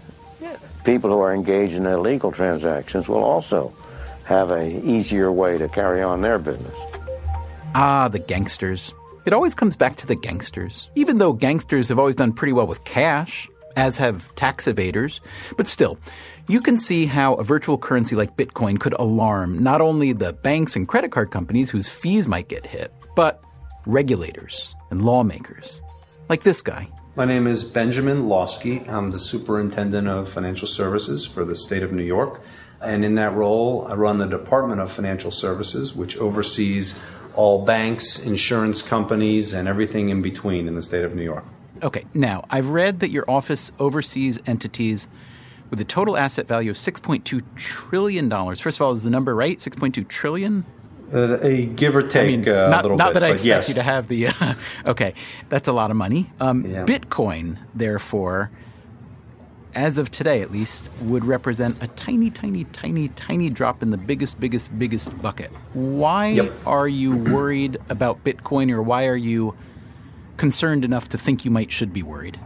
people 0.84 1.10
who 1.10 1.20
are 1.20 1.34
engaged 1.34 1.74
in 1.74 1.86
illegal 1.86 2.32
transactions 2.32 3.08
will 3.08 3.22
also 3.22 3.72
have 4.24 4.52
an 4.52 4.88
easier 4.88 5.30
way 5.32 5.58
to 5.58 5.68
carry 5.68 6.02
on 6.02 6.22
their 6.22 6.38
business. 6.38 6.76
Ah, 7.74 8.08
the 8.08 8.18
gangsters. 8.18 8.94
It 9.26 9.32
always 9.32 9.54
comes 9.54 9.76
back 9.76 9.96
to 9.96 10.06
the 10.06 10.14
gangsters. 10.14 10.88
Even 10.94 11.18
though 11.18 11.32
gangsters 11.32 11.88
have 11.88 11.98
always 11.98 12.16
done 12.16 12.32
pretty 12.32 12.52
well 12.52 12.66
with 12.66 12.84
cash, 12.84 13.48
as 13.76 13.96
have 13.98 14.34
tax 14.34 14.66
evaders. 14.66 15.20
But 15.56 15.66
still, 15.66 15.98
you 16.48 16.60
can 16.60 16.76
see 16.76 17.06
how 17.06 17.34
a 17.34 17.44
virtual 17.44 17.78
currency 17.78 18.16
like 18.16 18.36
Bitcoin 18.36 18.78
could 18.78 18.94
alarm 18.94 19.62
not 19.62 19.80
only 19.80 20.12
the 20.12 20.32
banks 20.32 20.76
and 20.76 20.88
credit 20.88 21.12
card 21.12 21.30
companies 21.30 21.70
whose 21.70 21.88
fees 21.88 22.26
might 22.26 22.48
get 22.48 22.66
hit, 22.66 22.92
but 23.14 23.42
regulators 23.86 24.74
and 24.90 25.02
lawmakers. 25.02 25.80
Like 26.28 26.42
this 26.42 26.62
guy. 26.62 26.88
My 27.20 27.26
name 27.26 27.46
is 27.46 27.64
Benjamin 27.64 28.30
Lawsky. 28.30 28.88
I'm 28.88 29.10
the 29.10 29.18
superintendent 29.18 30.08
of 30.08 30.32
financial 30.32 30.66
services 30.66 31.26
for 31.26 31.44
the 31.44 31.54
state 31.54 31.82
of 31.82 31.92
New 31.92 32.02
York. 32.02 32.40
And 32.80 33.04
in 33.04 33.16
that 33.16 33.34
role, 33.34 33.86
I 33.86 33.94
run 33.94 34.16
the 34.16 34.24
Department 34.24 34.80
of 34.80 34.90
Financial 34.90 35.30
Services, 35.30 35.94
which 35.94 36.16
oversees 36.16 36.98
all 37.34 37.66
banks, 37.66 38.18
insurance 38.18 38.80
companies, 38.80 39.52
and 39.52 39.68
everything 39.68 40.08
in 40.08 40.22
between 40.22 40.66
in 40.66 40.76
the 40.76 40.80
state 40.80 41.04
of 41.04 41.14
New 41.14 41.22
York. 41.22 41.44
Okay, 41.82 42.06
now, 42.14 42.42
I've 42.48 42.68
read 42.68 43.00
that 43.00 43.10
your 43.10 43.30
office 43.30 43.70
oversees 43.78 44.38
entities 44.46 45.06
with 45.68 45.78
a 45.78 45.84
total 45.84 46.16
asset 46.16 46.48
value 46.48 46.70
of 46.70 46.78
$6.2 46.78 47.42
trillion. 47.54 48.30
First 48.30 48.78
of 48.78 48.80
all, 48.80 48.92
is 48.92 49.02
the 49.02 49.10
number 49.10 49.34
right? 49.34 49.58
6.2 49.58 50.08
trillion? 50.08 50.64
Uh, 51.12 51.38
a 51.42 51.66
give 51.66 51.96
or 51.96 52.02
take 52.02 52.22
I 52.22 52.36
mean, 52.36 52.48
uh, 52.48 52.68
not, 52.68 52.84
not 52.96 53.08
bit, 53.08 53.14
that 53.14 53.24
I 53.24 53.30
expect 53.30 53.44
yes. 53.46 53.68
you 53.68 53.74
to 53.74 53.82
have 53.82 54.06
the. 54.08 54.28
Uh, 54.28 54.54
okay, 54.86 55.14
that's 55.48 55.66
a 55.66 55.72
lot 55.72 55.90
of 55.90 55.96
money. 55.96 56.30
Um, 56.38 56.64
Yeah. 56.64 56.84
Bitcoin, 56.84 57.58
therefore, 57.74 58.50
as 59.74 59.98
of 59.98 60.10
today 60.10 60.40
at 60.40 60.52
least, 60.52 60.90
would 61.02 61.24
represent 61.24 61.76
a 61.82 61.88
tiny, 61.88 62.30
tiny, 62.30 62.64
tiny, 62.64 63.08
tiny 63.08 63.48
drop 63.48 63.82
in 63.82 63.90
the 63.90 63.98
biggest, 63.98 64.38
biggest, 64.38 64.76
biggest 64.78 65.16
bucket. 65.20 65.50
Why 65.72 66.28
Yep. 66.28 66.52
are 66.66 66.88
you 66.88 67.16
worried 67.16 67.78
about 67.88 68.22
Bitcoin, 68.22 68.70
or 68.70 68.82
why 68.82 69.06
are 69.06 69.16
you 69.16 69.54
concerned 70.36 70.84
enough 70.84 71.08
to 71.10 71.18
think 71.18 71.44
you 71.44 71.50
might 71.50 71.72
should 71.72 71.92
be 71.92 72.02
worried? 72.02 72.38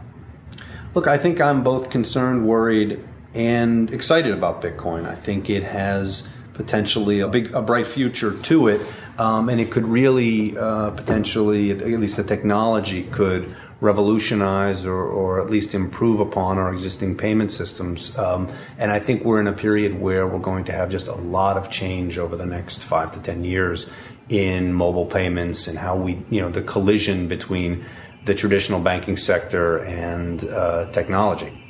Look, 0.95 1.07
I 1.07 1.17
think 1.17 1.39
I'm 1.41 1.63
both 1.63 1.89
concerned, 1.89 2.47
worried, 2.47 2.99
and 3.33 3.91
excited 3.93 4.33
about 4.33 4.61
Bitcoin. 4.61 5.05
I 5.05 5.13
think 5.15 5.49
it 5.49 5.63
has 5.63 6.29
potentially 6.55 7.19
a 7.19 7.27
big, 7.27 7.53
a 7.53 7.61
bright 7.61 7.87
future 7.87 8.31
to 8.43 8.67
it, 8.67 8.81
um, 9.17 9.49
and 9.49 9.61
it 9.61 9.71
could 9.71 9.87
really 9.87 10.57
uh, 10.57 10.91
potentially, 10.91 11.71
at 11.71 11.81
least 11.81 12.17
the 12.17 12.23
technology 12.23 13.03
could 13.03 13.55
revolutionize 13.81 14.85
or, 14.85 15.03
or 15.03 15.41
at 15.41 15.49
least 15.49 15.73
improve 15.73 16.19
upon 16.19 16.57
our 16.57 16.71
existing 16.73 17.15
payment 17.15 17.51
systems. 17.51 18.17
Um, 18.17 18.49
and 18.77 18.89
I 18.89 18.99
think 18.99 19.23
we're 19.25 19.41
in 19.41 19.47
a 19.47 19.53
period 19.53 19.99
where 19.99 20.25
we're 20.25 20.39
going 20.39 20.63
to 20.65 20.71
have 20.71 20.89
just 20.89 21.07
a 21.07 21.15
lot 21.15 21.57
of 21.57 21.69
change 21.69 22.17
over 22.17 22.35
the 22.37 22.45
next 22.45 22.83
five 22.83 23.11
to 23.11 23.19
ten 23.19 23.43
years 23.43 23.89
in 24.29 24.73
mobile 24.73 25.05
payments 25.05 25.67
and 25.67 25.77
how 25.77 25.95
we, 25.95 26.23
you 26.29 26.41
know, 26.41 26.49
the 26.49 26.63
collision 26.63 27.27
between 27.27 27.85
the 28.23 28.33
traditional 28.33 28.79
banking 28.79 29.17
sector 29.17 29.83
and 29.83 30.43
uh, 30.45 30.89
technology. 30.91 31.64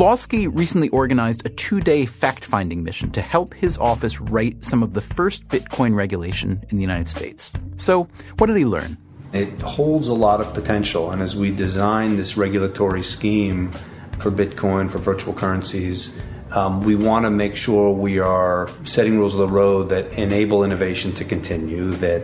Lawsky 0.00 0.48
recently 0.48 0.88
organized 0.88 1.44
a 1.44 1.50
two 1.50 1.78
day 1.78 2.06
fact 2.06 2.42
finding 2.42 2.82
mission 2.82 3.10
to 3.10 3.20
help 3.20 3.52
his 3.52 3.76
office 3.76 4.18
write 4.18 4.64
some 4.64 4.82
of 4.82 4.94
the 4.94 5.02
first 5.02 5.46
Bitcoin 5.48 5.94
regulation 5.94 6.64
in 6.70 6.76
the 6.78 6.80
United 6.80 7.06
States. 7.06 7.52
So, 7.76 8.08
what 8.38 8.46
did 8.46 8.56
he 8.56 8.64
learn? 8.64 8.96
It 9.34 9.60
holds 9.60 10.08
a 10.08 10.14
lot 10.14 10.40
of 10.40 10.54
potential, 10.54 11.10
and 11.10 11.20
as 11.20 11.36
we 11.36 11.50
design 11.50 12.16
this 12.16 12.38
regulatory 12.38 13.02
scheme 13.02 13.72
for 14.18 14.30
Bitcoin, 14.30 14.90
for 14.90 14.96
virtual 14.96 15.34
currencies, 15.34 16.18
um, 16.52 16.82
we 16.82 16.94
want 16.94 17.26
to 17.26 17.30
make 17.30 17.54
sure 17.54 17.92
we 17.92 18.20
are 18.20 18.70
setting 18.84 19.18
rules 19.18 19.34
of 19.34 19.40
the 19.40 19.48
road 19.48 19.90
that 19.90 20.14
enable 20.14 20.64
innovation 20.64 21.12
to 21.12 21.26
continue, 21.26 21.90
that 21.96 22.22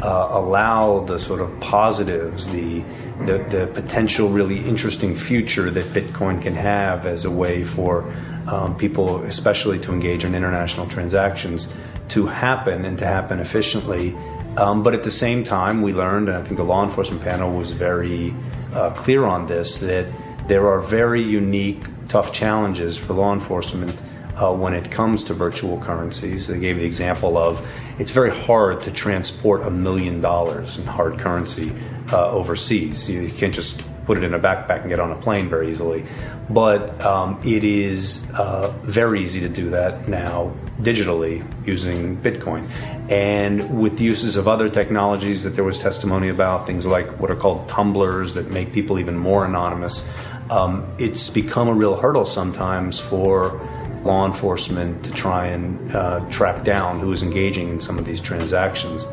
uh, 0.00 0.28
allow 0.30 1.00
the 1.00 1.18
sort 1.18 1.40
of 1.40 1.58
positives, 1.58 2.46
the 2.46 2.84
the, 3.24 3.38
the 3.48 3.70
potential 3.72 4.28
really 4.28 4.58
interesting 4.60 5.14
future 5.14 5.70
that 5.70 5.86
Bitcoin 5.86 6.42
can 6.42 6.54
have 6.54 7.06
as 7.06 7.24
a 7.24 7.30
way 7.30 7.64
for 7.64 8.12
um, 8.46 8.76
people, 8.76 9.22
especially 9.22 9.78
to 9.80 9.92
engage 9.92 10.24
in 10.24 10.34
international 10.34 10.86
transactions, 10.86 11.72
to 12.10 12.26
happen 12.26 12.84
and 12.84 12.98
to 12.98 13.06
happen 13.06 13.40
efficiently. 13.40 14.14
Um, 14.56 14.82
but 14.82 14.94
at 14.94 15.02
the 15.02 15.10
same 15.10 15.44
time, 15.44 15.82
we 15.82 15.92
learned, 15.92 16.28
and 16.28 16.38
I 16.38 16.42
think 16.42 16.56
the 16.56 16.64
law 16.64 16.84
enforcement 16.84 17.22
panel 17.22 17.56
was 17.56 17.72
very 17.72 18.34
uh, 18.72 18.90
clear 18.90 19.24
on 19.24 19.46
this, 19.46 19.78
that 19.78 20.06
there 20.48 20.68
are 20.68 20.80
very 20.80 21.22
unique, 21.22 21.82
tough 22.08 22.32
challenges 22.32 22.96
for 22.96 23.14
law 23.14 23.32
enforcement 23.32 24.00
uh, 24.36 24.52
when 24.52 24.74
it 24.74 24.90
comes 24.90 25.24
to 25.24 25.34
virtual 25.34 25.78
currencies. 25.80 26.46
They 26.46 26.58
gave 26.58 26.76
the 26.76 26.84
example 26.84 27.38
of 27.38 27.66
it's 27.98 28.10
very 28.10 28.30
hard 28.30 28.82
to 28.82 28.90
transport 28.90 29.62
a 29.62 29.70
million 29.70 30.20
dollars 30.20 30.78
in 30.78 30.86
hard 30.86 31.18
currency 31.18 31.72
uh, 32.12 32.30
overseas. 32.30 33.08
You, 33.08 33.22
you, 33.22 33.32
can't 33.32 33.54
just 33.54 33.82
put 34.04 34.18
it 34.18 34.24
in 34.24 34.34
a 34.34 34.38
backpack 34.38 34.80
and 34.82 34.88
get 34.88 35.00
on 35.00 35.10
a 35.10 35.16
plane 35.16 35.48
very 35.48 35.70
easily. 35.70 36.04
But 36.48 37.00
um, 37.04 37.40
it 37.44 37.64
is 37.64 38.24
uh, 38.34 38.72
very 38.82 39.22
easy 39.22 39.40
to 39.40 39.48
do 39.48 39.70
that 39.70 40.06
now 40.06 40.54
digitally 40.80 41.44
using 41.66 42.16
Bitcoin. 42.16 42.68
And 43.10 43.80
with 43.80 43.98
the 43.98 44.04
uses 44.04 44.36
of 44.36 44.46
other 44.46 44.68
technologies 44.68 45.42
that 45.42 45.54
there 45.54 45.64
was 45.64 45.78
testimony 45.78 46.28
about, 46.28 46.66
things 46.66 46.86
like 46.86 47.08
what 47.18 47.30
are 47.30 47.36
called 47.36 47.68
tumblers 47.68 48.34
that 48.34 48.50
make 48.50 48.72
people 48.72 48.98
even 48.98 49.16
more 49.18 49.44
anonymous, 49.44 50.06
um, 50.50 50.86
it's 50.98 51.28
become 51.28 51.66
a 51.66 51.74
real 51.74 51.96
hurdle 51.96 52.26
sometimes 52.26 53.00
for 53.00 53.60
law 54.06 54.24
enforcement 54.24 55.04
to 55.04 55.10
try 55.10 55.46
and 55.46 55.94
uh, 55.94 56.20
track 56.30 56.64
down 56.64 57.00
who 57.00 57.12
is 57.12 57.22
engaging 57.22 57.68
in 57.68 57.80
some 57.80 57.98
of 57.98 58.06
these 58.06 58.20
transactions. 58.20 59.06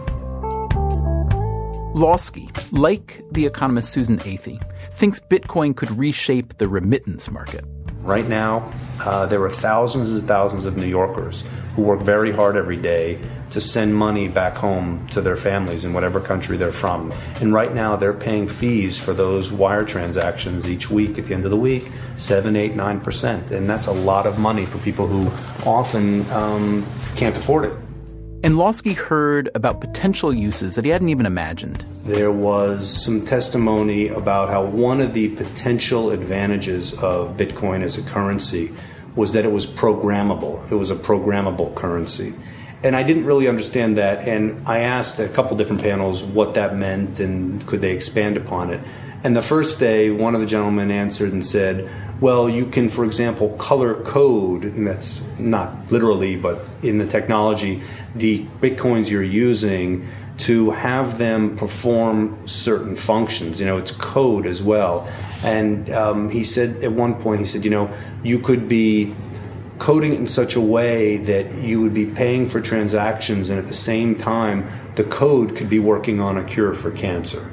Lawsky, 1.96 2.50
like 2.72 3.24
the 3.32 3.46
economist 3.46 3.92
Susan 3.92 4.18
Athey, 4.20 4.60
thinks 4.92 5.20
Bitcoin 5.20 5.76
could 5.76 5.92
reshape 5.92 6.58
the 6.58 6.68
remittance 6.68 7.30
market. 7.30 7.66
Right 8.02 8.28
now, 8.28 8.72
uh, 9.02 9.26
there 9.28 9.44
are 9.44 9.50
thousands 9.50 10.12
and 10.12 10.28
thousands 10.28 10.66
of 10.66 10.76
New 10.76 10.88
Yorkers 10.88 11.44
who 11.76 11.84
work 11.84 12.02
very 12.02 12.32
hard 12.32 12.58
every 12.58 12.78
day 12.78 13.20
to 13.54 13.62
send 13.62 13.96
money 13.96 14.28
back 14.28 14.56
home 14.56 15.08
to 15.10 15.22
their 15.22 15.38
families 15.38 15.86
in 15.86 15.94
whatever 15.94 16.20
country 16.20 16.58
they're 16.58 16.72
from. 16.72 17.12
And 17.40 17.54
right 17.54 17.74
now, 17.74 17.96
they're 17.96 18.14
paying 18.14 18.48
fees 18.48 19.00
for 19.00 19.14
those 19.14 19.52
wire 19.52 19.86
transactions 19.86 20.70
each 20.70 20.90
week 20.90 21.18
at 21.18 21.26
the 21.26 21.34
end 21.34 21.46
of 21.46 21.52
the 21.52 21.58
week 21.58 21.90
seven, 22.18 22.56
eight, 22.56 22.76
nine 22.76 23.00
percent, 23.00 23.52
and 23.52 23.70
that's 23.70 23.88
a 23.88 23.92
lot 23.92 24.28
of 24.28 24.38
money 24.40 24.66
for 24.66 24.78
people 24.80 25.08
who 25.08 25.28
often 25.68 26.30
um, 26.32 26.86
can't 27.16 27.36
afford 27.38 27.66
it. 27.66 27.74
And 28.44 28.58
Lawsky 28.58 28.94
heard 28.94 29.50
about 29.56 29.80
potential 29.80 30.34
uses 30.34 30.76
that 30.76 30.84
he 30.84 30.92
hadn't 30.92 31.08
even 31.08 31.26
imagined. 31.26 31.86
There 32.04 32.32
was 32.32 32.90
some 33.04 33.26
testimony 33.26 34.10
about 34.10 34.50
how 34.50 34.66
one 34.66 35.00
of 35.00 35.14
the 35.14 35.30
potential 35.30 36.12
advantages 36.12 36.94
of 36.96 37.38
Bitcoin 37.38 37.84
as 37.84 37.98
a 37.98 38.02
currency 38.02 38.74
was 39.16 39.32
that 39.32 39.46
it 39.46 39.52
was 39.52 39.66
programmable. 39.66 40.70
It 40.70 40.76
was 40.76 40.92
a 40.92 40.96
programmable 40.96 41.74
currency. 41.76 42.34
And 42.84 42.96
I 42.96 43.04
didn't 43.04 43.26
really 43.26 43.48
understand 43.48 43.98
that. 43.98 44.28
And 44.28 44.68
I 44.68 44.80
asked 44.80 45.20
a 45.20 45.30
couple 45.30 45.56
different 45.56 45.82
panels 45.82 46.24
what 46.24 46.56
that 46.56 46.76
meant 46.76 47.20
and 47.20 47.66
could 47.66 47.82
they 47.82 47.92
expand 47.92 48.36
upon 48.38 48.72
it. 48.72 48.82
And 49.24 49.38
the 49.38 49.42
first 49.42 49.80
day, 49.80 50.12
one 50.12 50.36
of 50.36 50.42
the 50.42 50.48
gentlemen 50.48 50.92
answered 50.92 51.32
and 51.32 51.46
said, 51.46 51.90
well, 52.20 52.50
you 52.50 52.66
can, 52.66 52.90
for 52.90 53.06
example, 53.06 53.50
color 53.58 53.96
code, 54.04 54.66
and 54.66 54.86
that's 54.86 55.22
not 55.40 55.92
literally, 55.92 56.36
but 56.36 56.60
in 56.82 56.98
the 56.98 57.08
technology, 57.08 57.82
the 58.16 58.46
bitcoins 58.62 59.10
you're 59.10 59.24
using 59.24 60.08
to 60.40 60.72
have 60.72 61.18
them 61.18 61.56
perform 61.56 62.48
certain 62.48 62.96
functions. 62.96 63.60
You 63.60 63.66
know, 63.66 63.78
it's 63.78 63.92
code 63.92 64.46
as 64.46 64.62
well. 64.62 65.08
And 65.44 65.90
um, 65.92 66.30
he 66.30 66.44
said 66.44 66.84
at 66.84 66.92
one 66.92 67.16
point, 67.16 67.40
he 67.40 67.46
said, 67.46 67.64
you 67.64 67.72
know, 67.72 67.94
you 68.24 68.40
could 68.40 68.68
be 68.68 69.14
coding 69.84 70.14
it 70.14 70.18
in 70.18 70.26
such 70.26 70.56
a 70.56 70.62
way 70.62 71.18
that 71.18 71.56
you 71.56 71.82
would 71.82 71.94
be 71.94 72.06
paying 72.06 72.48
for 72.48 72.62
transactions, 72.62 73.50
and 73.50 73.60
at 73.60 73.68
the 73.68 73.74
same 73.74 74.16
time, 74.16 74.66
the 74.96 75.04
code 75.04 75.58
could 75.58 75.70
be 75.70 75.78
working 75.78 76.22
on 76.22 76.38
a 76.38 76.44
cure 76.46 76.74
for 76.74 76.90
cancer. 76.90 77.52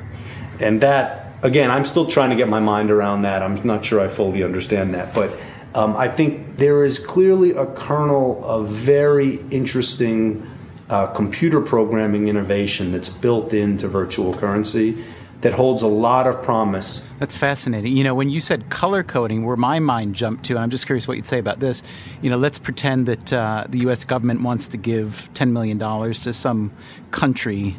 And 0.61 0.81
that 0.81 1.33
again, 1.43 1.73
I'm 1.73 1.85
still 1.85 2.07
trying 2.07 2.31
to 2.31 2.37
get 2.37 2.49
my 2.49 2.61
mind 2.61 2.93
around 2.93 3.23
that. 3.23 3.43
I'm 3.43 3.61
not 3.67 3.85
sure 3.85 3.99
I 3.99 4.07
fully 4.07 4.45
understand 4.45 4.95
that, 4.95 5.13
but 5.13 5.37
um, 5.75 5.97
I 5.97 6.07
think 6.07 6.57
there 6.57 6.85
is 6.85 7.01
clearly 7.01 7.51
a 7.51 7.67
kernel 7.67 8.41
of 8.45 8.69
very 8.69 9.41
interesting 9.51 10.49
uh, 10.89 11.09
computer 11.09 11.61
programming 11.61 12.29
innovation 12.29 12.93
that's 12.93 13.09
built 13.09 13.53
into 13.53 13.89
virtual 13.89 14.33
currency 14.35 15.05
that 15.41 15.53
holds 15.53 15.83
a 15.83 15.87
lot 15.87 16.27
of 16.27 16.43
promise. 16.43 17.07
That's 17.19 17.37
fascinating. 17.37 17.97
You 17.97 18.05
know, 18.05 18.15
when 18.15 18.31
you 18.31 18.41
said 18.41 18.69
color 18.69 19.03
coding, 19.03 19.45
where 19.45 19.57
my 19.57 19.79
mind 19.79 20.15
jumped 20.15 20.45
to, 20.47 20.55
and 20.55 20.63
I'm 20.63 20.71
just 20.71 20.87
curious 20.87 21.09
what 21.09 21.17
you'd 21.17 21.27
say 21.27 21.39
about 21.39 21.61
this. 21.61 21.83
You 22.21 22.31
know, 22.31 22.37
let's 22.37 22.59
pretend 22.59 23.07
that 23.07 23.33
uh, 23.33 23.65
the 23.69 23.79
U.S. 23.81 24.05
government 24.05 24.43
wants 24.43 24.69
to 24.69 24.77
give 24.77 25.31
$10 25.35 25.53
million 25.53 25.79
to 25.79 26.33
some 26.33 26.73
country 27.11 27.77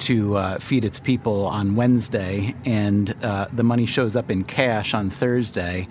to 0.00 0.36
uh, 0.36 0.58
feed 0.58 0.84
its 0.84 1.00
people 1.00 1.46
on 1.46 1.76
Wednesday, 1.76 2.54
and 2.64 3.14
uh, 3.24 3.46
the 3.52 3.64
money 3.64 3.86
shows 3.86 4.16
up 4.16 4.30
in 4.30 4.44
cash 4.44 4.94
on 4.94 5.10
Thursday. 5.10 5.88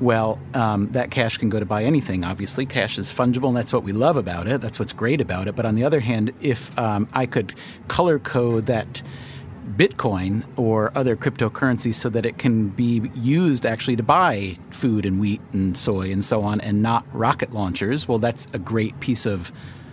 Well, 0.00 0.38
um, 0.54 0.88
that 0.92 1.10
cash 1.10 1.36
can 1.36 1.50
go 1.50 1.60
to 1.60 1.66
buy 1.66 1.84
anything. 1.84 2.24
Obviously, 2.24 2.64
cash 2.64 2.96
is 2.96 3.12
fungible, 3.12 3.48
and 3.48 3.56
that's 3.56 3.72
what 3.72 3.82
we 3.82 3.92
love 3.92 4.16
about 4.16 4.48
it. 4.48 4.60
That's 4.60 4.78
what's 4.78 4.92
great 4.92 5.20
about 5.20 5.46
it. 5.46 5.56
But 5.56 5.66
on 5.66 5.74
the 5.74 5.84
other 5.84 6.00
hand, 6.00 6.32
if 6.40 6.76
um, 6.78 7.06
I 7.12 7.26
could 7.26 7.54
color 7.88 8.18
code 8.18 8.66
that 8.66 9.02
Bitcoin 9.76 10.44
or 10.56 10.92
other 10.94 11.16
cryptocurrencies 11.16 11.94
so 11.94 12.08
that 12.10 12.26
it 12.26 12.38
can 12.38 12.68
be 12.68 13.10
used 13.14 13.64
actually 13.64 13.96
to 13.96 14.02
buy 14.02 14.58
food 14.70 15.06
and 15.06 15.20
wheat 15.20 15.40
and 15.52 15.76
soy 15.76 16.10
and 16.12 16.24
so 16.24 16.42
on, 16.42 16.60
and 16.60 16.82
not 16.82 17.04
rocket 17.12 17.52
launchers, 17.52 18.06
well, 18.08 18.18
that's 18.18 18.46
a 18.52 18.58
great 18.58 18.98
piece 19.00 19.26
of 19.26 19.52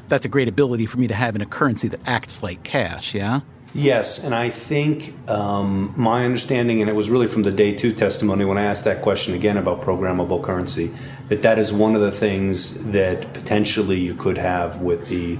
that's 0.09 0.25
a 0.25 0.29
great 0.29 0.47
ability 0.47 0.85
for 0.85 0.97
me 0.97 1.07
to 1.07 1.13
have 1.13 1.35
in 1.35 1.41
a 1.41 1.45
currency 1.45 1.89
that 1.89 1.99
acts 2.05 2.41
like 2.41 2.63
cash, 2.63 3.13
yeah? 3.13 3.41
Yes, 3.73 4.23
and 4.23 4.33
I 4.33 4.49
think 4.49 5.13
um, 5.29 5.93
my 5.97 6.23
understanding, 6.23 6.79
and 6.81 6.89
it 6.89 6.93
was 6.93 7.09
really 7.09 7.27
from 7.27 7.43
the 7.43 7.51
day 7.51 7.75
two 7.75 7.93
testimony 7.93 8.45
when 8.45 8.57
I 8.57 8.63
asked 8.63 8.85
that 8.85 9.01
question 9.01 9.33
again 9.33 9.57
about 9.57 9.81
programmable 9.81 10.41
currency, 10.41 10.93
that 11.27 11.41
that 11.41 11.59
is 11.59 11.73
one 11.73 11.93
of 11.93 12.01
the 12.01 12.11
things 12.11 12.85
that 12.85 13.33
potentially 13.33 13.99
you 13.99 14.15
could 14.15 14.37
have 14.37 14.81
with 14.81 15.07
the 15.09 15.37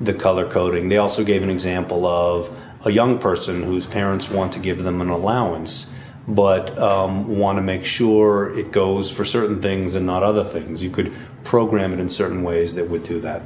the 0.00 0.14
color 0.14 0.50
coding. 0.50 0.88
They 0.88 0.96
also 0.96 1.22
gave 1.22 1.42
an 1.42 1.50
example 1.50 2.06
of 2.06 2.50
a 2.84 2.90
young 2.90 3.18
person 3.18 3.62
whose 3.62 3.86
parents 3.86 4.30
want 4.30 4.52
to 4.54 4.58
give 4.58 4.82
them 4.82 5.00
an 5.00 5.08
allowance, 5.08 5.92
but 6.26 6.78
um, 6.78 7.38
want 7.38 7.58
to 7.58 7.62
make 7.62 7.84
sure 7.84 8.56
it 8.58 8.72
goes 8.72 9.10
for 9.10 9.24
certain 9.24 9.60
things 9.60 9.94
and 9.94 10.06
not 10.06 10.22
other 10.22 10.44
things. 10.44 10.82
You 10.82 10.90
could 10.90 11.12
program 11.44 11.92
it 11.92 12.00
in 12.00 12.08
certain 12.08 12.42
ways 12.42 12.74
that 12.74 12.88
would 12.88 13.02
do 13.02 13.20
that. 13.20 13.42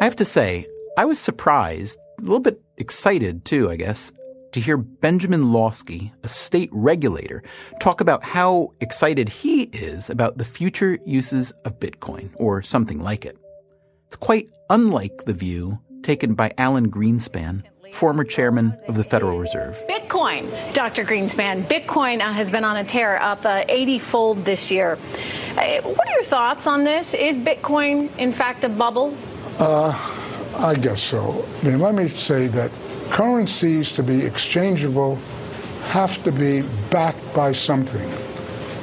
I 0.00 0.04
have 0.04 0.16
to 0.16 0.24
say, 0.24 0.66
I 0.98 1.06
was 1.06 1.18
surprised, 1.18 1.98
a 2.18 2.22
little 2.22 2.40
bit 2.40 2.60
excited 2.76 3.44
too, 3.46 3.70
I 3.70 3.76
guess, 3.76 4.12
to 4.54 4.60
hear 4.60 4.76
Benjamin 4.76 5.52
Lawsky, 5.52 6.12
a 6.22 6.28
state 6.28 6.70
regulator, 6.72 7.42
talk 7.80 8.00
about 8.00 8.22
how 8.22 8.72
excited 8.80 9.28
he 9.28 9.64
is 9.64 10.08
about 10.08 10.38
the 10.38 10.44
future 10.44 10.96
uses 11.04 11.50
of 11.64 11.80
Bitcoin 11.80 12.30
or 12.36 12.62
something 12.62 13.00
like 13.00 13.24
it. 13.26 13.36
It's 14.06 14.14
quite 14.14 14.48
unlike 14.70 15.24
the 15.26 15.32
view 15.32 15.80
taken 16.04 16.34
by 16.34 16.52
Alan 16.56 16.88
Greenspan, 16.88 17.64
former 17.92 18.22
chairman 18.22 18.78
of 18.86 18.94
the 18.94 19.02
Federal 19.02 19.40
Reserve. 19.40 19.74
Bitcoin, 19.90 20.72
Dr. 20.72 21.04
Greenspan. 21.04 21.68
Bitcoin 21.68 22.20
uh, 22.20 22.32
has 22.32 22.48
been 22.50 22.62
on 22.62 22.76
a 22.76 22.92
tear, 22.92 23.20
up 23.20 23.44
uh, 23.44 23.64
80 23.68 24.02
fold 24.12 24.44
this 24.44 24.70
year. 24.70 24.92
Uh, 24.92 25.82
what 25.82 26.06
are 26.06 26.20
your 26.20 26.30
thoughts 26.30 26.60
on 26.64 26.84
this? 26.84 27.04
Is 27.08 27.44
Bitcoin, 27.44 28.16
in 28.18 28.32
fact, 28.34 28.62
a 28.62 28.68
bubble? 28.68 29.18
Uh, 29.58 29.90
I 30.56 30.76
guess 30.80 31.08
so. 31.10 31.42
I 31.42 31.64
mean, 31.64 31.80
let 31.80 31.94
me 31.94 32.06
say 32.28 32.46
that 32.54 32.70
currencies 33.12 33.92
to 33.96 34.02
be 34.02 34.24
exchangeable 34.24 35.16
have 35.92 36.10
to 36.24 36.32
be 36.32 36.62
backed 36.90 37.34
by 37.36 37.52
something. 37.52 38.08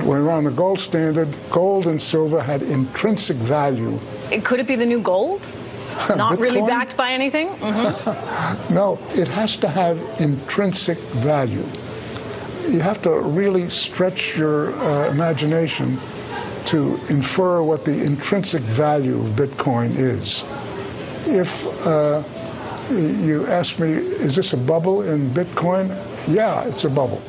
When 0.05 0.21
we 0.21 0.25
were 0.25 0.31
on 0.31 0.45
the 0.45 0.55
gold 0.55 0.79
standard, 0.79 1.29
gold 1.53 1.85
and 1.85 2.01
silver 2.01 2.41
had 2.41 2.61
intrinsic 2.61 3.37
value. 3.47 3.97
Could 4.45 4.59
it 4.59 4.67
be 4.67 4.75
the 4.75 4.85
new 4.85 5.01
gold? 5.03 5.41
Not 6.15 6.39
really 6.39 6.61
backed 6.61 6.95
by 6.95 7.11
anything? 7.11 7.49
Mm-hmm. 7.49 8.73
no, 8.73 8.97
it 9.11 9.27
has 9.27 9.57
to 9.61 9.67
have 9.67 9.97
intrinsic 10.19 10.97
value. 11.21 11.65
You 12.69 12.79
have 12.79 13.01
to 13.03 13.11
really 13.27 13.69
stretch 13.69 14.33
your 14.37 14.71
uh, 14.73 15.11
imagination 15.11 15.97
to 16.71 16.97
infer 17.09 17.63
what 17.63 17.83
the 17.83 17.91
intrinsic 17.91 18.61
value 18.77 19.17
of 19.19 19.35
Bitcoin 19.35 19.97
is 19.97 20.43
if 21.25 21.47
uh, 21.85 22.23
you 22.91 23.47
ask 23.47 23.79
me, 23.79 23.93
is 23.93 24.35
this 24.35 24.53
a 24.53 24.67
bubble 24.67 25.01
in 25.01 25.33
Bitcoin? 25.33 25.89
Yeah, 26.27 26.63
it's 26.67 26.85
a 26.85 26.89
bubble. 26.89 27.21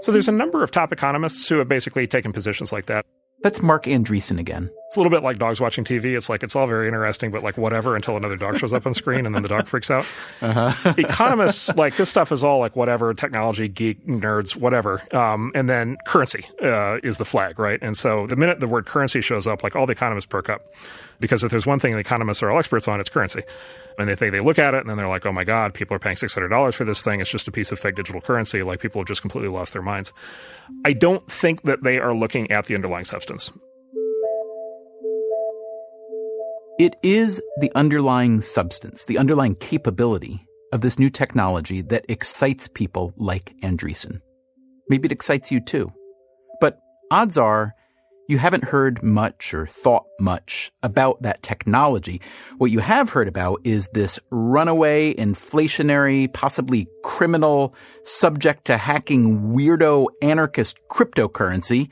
So 0.00 0.12
there's 0.12 0.28
a 0.28 0.32
number 0.32 0.62
of 0.62 0.70
top 0.70 0.92
economists 0.92 1.48
who 1.48 1.58
have 1.58 1.68
basically 1.68 2.06
taken 2.06 2.32
positions 2.32 2.72
like 2.72 2.86
that. 2.86 3.04
That's 3.42 3.62
Marc 3.62 3.84
Andreessen 3.84 4.38
again. 4.38 4.70
It's 4.90 4.96
a 4.96 5.00
little 5.00 5.16
bit 5.16 5.22
like 5.22 5.38
dogs 5.38 5.60
watching 5.60 5.84
TV. 5.84 6.16
It's 6.16 6.28
like 6.28 6.42
it's 6.42 6.56
all 6.56 6.66
very 6.66 6.88
interesting, 6.88 7.30
but 7.30 7.44
like 7.44 7.56
whatever 7.56 7.94
until 7.94 8.16
another 8.16 8.34
dog 8.36 8.58
shows 8.58 8.72
up 8.72 8.86
on 8.86 8.92
screen 8.92 9.24
and 9.24 9.32
then 9.32 9.44
the 9.44 9.48
dog 9.48 9.68
freaks 9.68 9.88
out. 9.88 10.04
Uh-huh. 10.42 10.94
Economists 10.98 11.74
like 11.76 11.96
this 11.96 12.08
stuff 12.08 12.32
is 12.32 12.42
all 12.42 12.58
like 12.58 12.74
whatever 12.74 13.12
technology, 13.14 13.68
geek, 13.68 14.04
nerds, 14.06 14.56
whatever. 14.56 15.02
Um, 15.14 15.52
and 15.54 15.68
then 15.68 15.96
currency 16.06 16.46
uh, 16.62 16.96
is 17.04 17.18
the 17.18 17.24
flag, 17.24 17.58
right? 17.58 17.78
And 17.82 17.96
so 17.96 18.26
the 18.26 18.36
minute 18.36 18.58
the 18.58 18.66
word 18.66 18.86
currency 18.86 19.20
shows 19.20 19.46
up, 19.46 19.62
like 19.62 19.76
all 19.76 19.86
the 19.86 19.92
economists 19.92 20.26
perk 20.26 20.48
up 20.48 20.62
because 21.20 21.44
if 21.44 21.50
there's 21.50 21.66
one 21.66 21.78
thing 21.78 21.92
the 21.92 21.98
economists 21.98 22.42
are 22.42 22.50
all 22.50 22.58
experts 22.58 22.88
on, 22.88 22.98
it's 22.98 23.10
currency. 23.10 23.42
And 23.98 24.08
they 24.08 24.16
think 24.16 24.32
they 24.32 24.40
look 24.40 24.58
at 24.58 24.74
it 24.74 24.80
and 24.80 24.88
then 24.90 24.96
they're 24.96 25.08
like, 25.08 25.26
oh 25.26 25.32
my 25.32 25.44
God, 25.44 25.74
people 25.74 25.94
are 25.94 26.00
paying 26.00 26.16
$600 26.16 26.74
for 26.74 26.84
this 26.84 27.02
thing. 27.02 27.20
It's 27.20 27.30
just 27.30 27.46
a 27.46 27.52
piece 27.52 27.70
of 27.70 27.78
fake 27.78 27.94
digital 27.96 28.20
currency. 28.20 28.62
Like 28.62 28.80
people 28.80 29.00
have 29.02 29.08
just 29.08 29.20
completely 29.20 29.50
lost 29.50 29.74
their 29.74 29.82
minds. 29.82 30.12
I 30.84 30.94
don't 30.94 31.30
think 31.30 31.62
that 31.62 31.82
they 31.84 31.98
are 31.98 32.14
looking 32.14 32.50
at 32.50 32.64
the 32.64 32.74
underlying 32.74 33.04
substance. 33.04 33.52
It 36.80 36.96
is 37.02 37.42
the 37.58 37.70
underlying 37.74 38.40
substance, 38.40 39.04
the 39.04 39.18
underlying 39.18 39.54
capability 39.54 40.46
of 40.72 40.80
this 40.80 40.98
new 40.98 41.10
technology 41.10 41.82
that 41.82 42.06
excites 42.08 42.68
people 42.68 43.12
like 43.18 43.54
Andreessen. 43.62 44.22
Maybe 44.88 45.04
it 45.04 45.12
excites 45.12 45.52
you 45.52 45.60
too. 45.60 45.92
But 46.58 46.80
odds 47.10 47.36
are 47.36 47.74
you 48.28 48.38
haven't 48.38 48.64
heard 48.64 49.02
much 49.02 49.52
or 49.52 49.66
thought 49.66 50.06
much 50.18 50.72
about 50.82 51.20
that 51.20 51.42
technology. 51.42 52.22
What 52.56 52.70
you 52.70 52.78
have 52.78 53.10
heard 53.10 53.28
about 53.28 53.60
is 53.62 53.88
this 53.88 54.18
runaway, 54.30 55.12
inflationary, 55.12 56.32
possibly 56.32 56.88
criminal, 57.04 57.74
subject 58.04 58.64
to 58.68 58.78
hacking, 58.78 59.52
weirdo, 59.52 60.06
anarchist 60.22 60.78
cryptocurrency, 60.90 61.90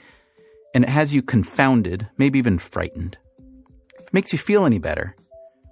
and 0.75 0.85
it 0.85 0.89
has 0.89 1.13
you 1.13 1.21
confounded, 1.21 2.09
maybe 2.17 2.39
even 2.39 2.59
frightened. 2.59 3.19
Makes 4.13 4.33
you 4.33 4.39
feel 4.39 4.65
any 4.65 4.79
better, 4.79 5.15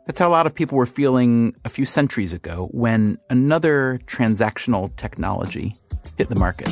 that's 0.07 0.19
how 0.19 0.29
a 0.29 0.31
lot 0.31 0.47
of 0.47 0.55
people 0.55 0.77
were 0.77 0.87
feeling 0.87 1.57
a 1.65 1.71
few 1.71 1.87
centuries 1.87 2.33
ago 2.35 2.69
when 2.71 3.19
another 3.31 3.99
transactional 4.07 4.95
technology 4.97 5.75
hit 6.19 6.29
the 6.29 6.39
market. 6.39 6.69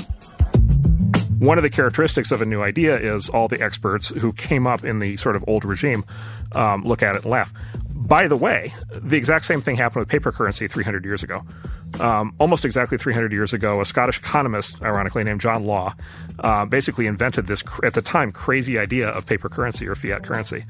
One 1.39 1.59
of 1.59 1.63
the 1.63 1.71
characteristics 1.71 2.31
of 2.31 2.43
a 2.43 2.47
new 2.47 2.63
idea 2.63 2.99
is 2.99 3.29
all 3.29 3.49
the 3.49 3.61
experts 3.63 4.09
who 4.09 4.33
came 4.35 4.67
up 4.67 4.85
in 4.85 4.99
the 4.99 5.17
sort 5.17 5.37
of 5.37 5.45
old 5.49 5.65
regime 5.65 6.05
um, 6.55 6.83
look 6.83 7.03
at 7.03 7.17
it 7.17 7.23
and 7.25 7.33
laugh. 7.33 7.53
By 7.89 8.29
the 8.29 8.37
way, 8.37 8.75
the 8.93 9.17
exact 9.17 9.47
same 9.47 9.63
thing 9.63 9.77
happened 9.77 10.01
with 10.01 10.09
paper 10.09 10.31
currency 10.31 10.69
300 10.69 11.05
years 11.05 11.23
ago. 11.23 11.43
Um, 12.01 12.35
almost 12.39 12.65
exactly 12.65 12.99
300 12.99 13.33
years 13.33 13.55
ago, 13.55 13.81
a 13.81 13.85
Scottish 13.85 14.19
economist, 14.19 14.83
ironically 14.83 15.25
named 15.25 15.41
John 15.41 15.65
Law, 15.65 15.95
uh, 16.41 16.67
basically 16.67 17.07
invented 17.07 17.47
this, 17.47 17.63
at 17.83 17.95
the 17.95 18.03
time, 18.03 18.31
crazy 18.31 18.79
idea 18.79 19.09
of 19.09 19.27
paper 19.27 19.49
currency 19.49 19.89
or 19.89 19.95
fiat 19.95 20.23
currency. 20.23 20.67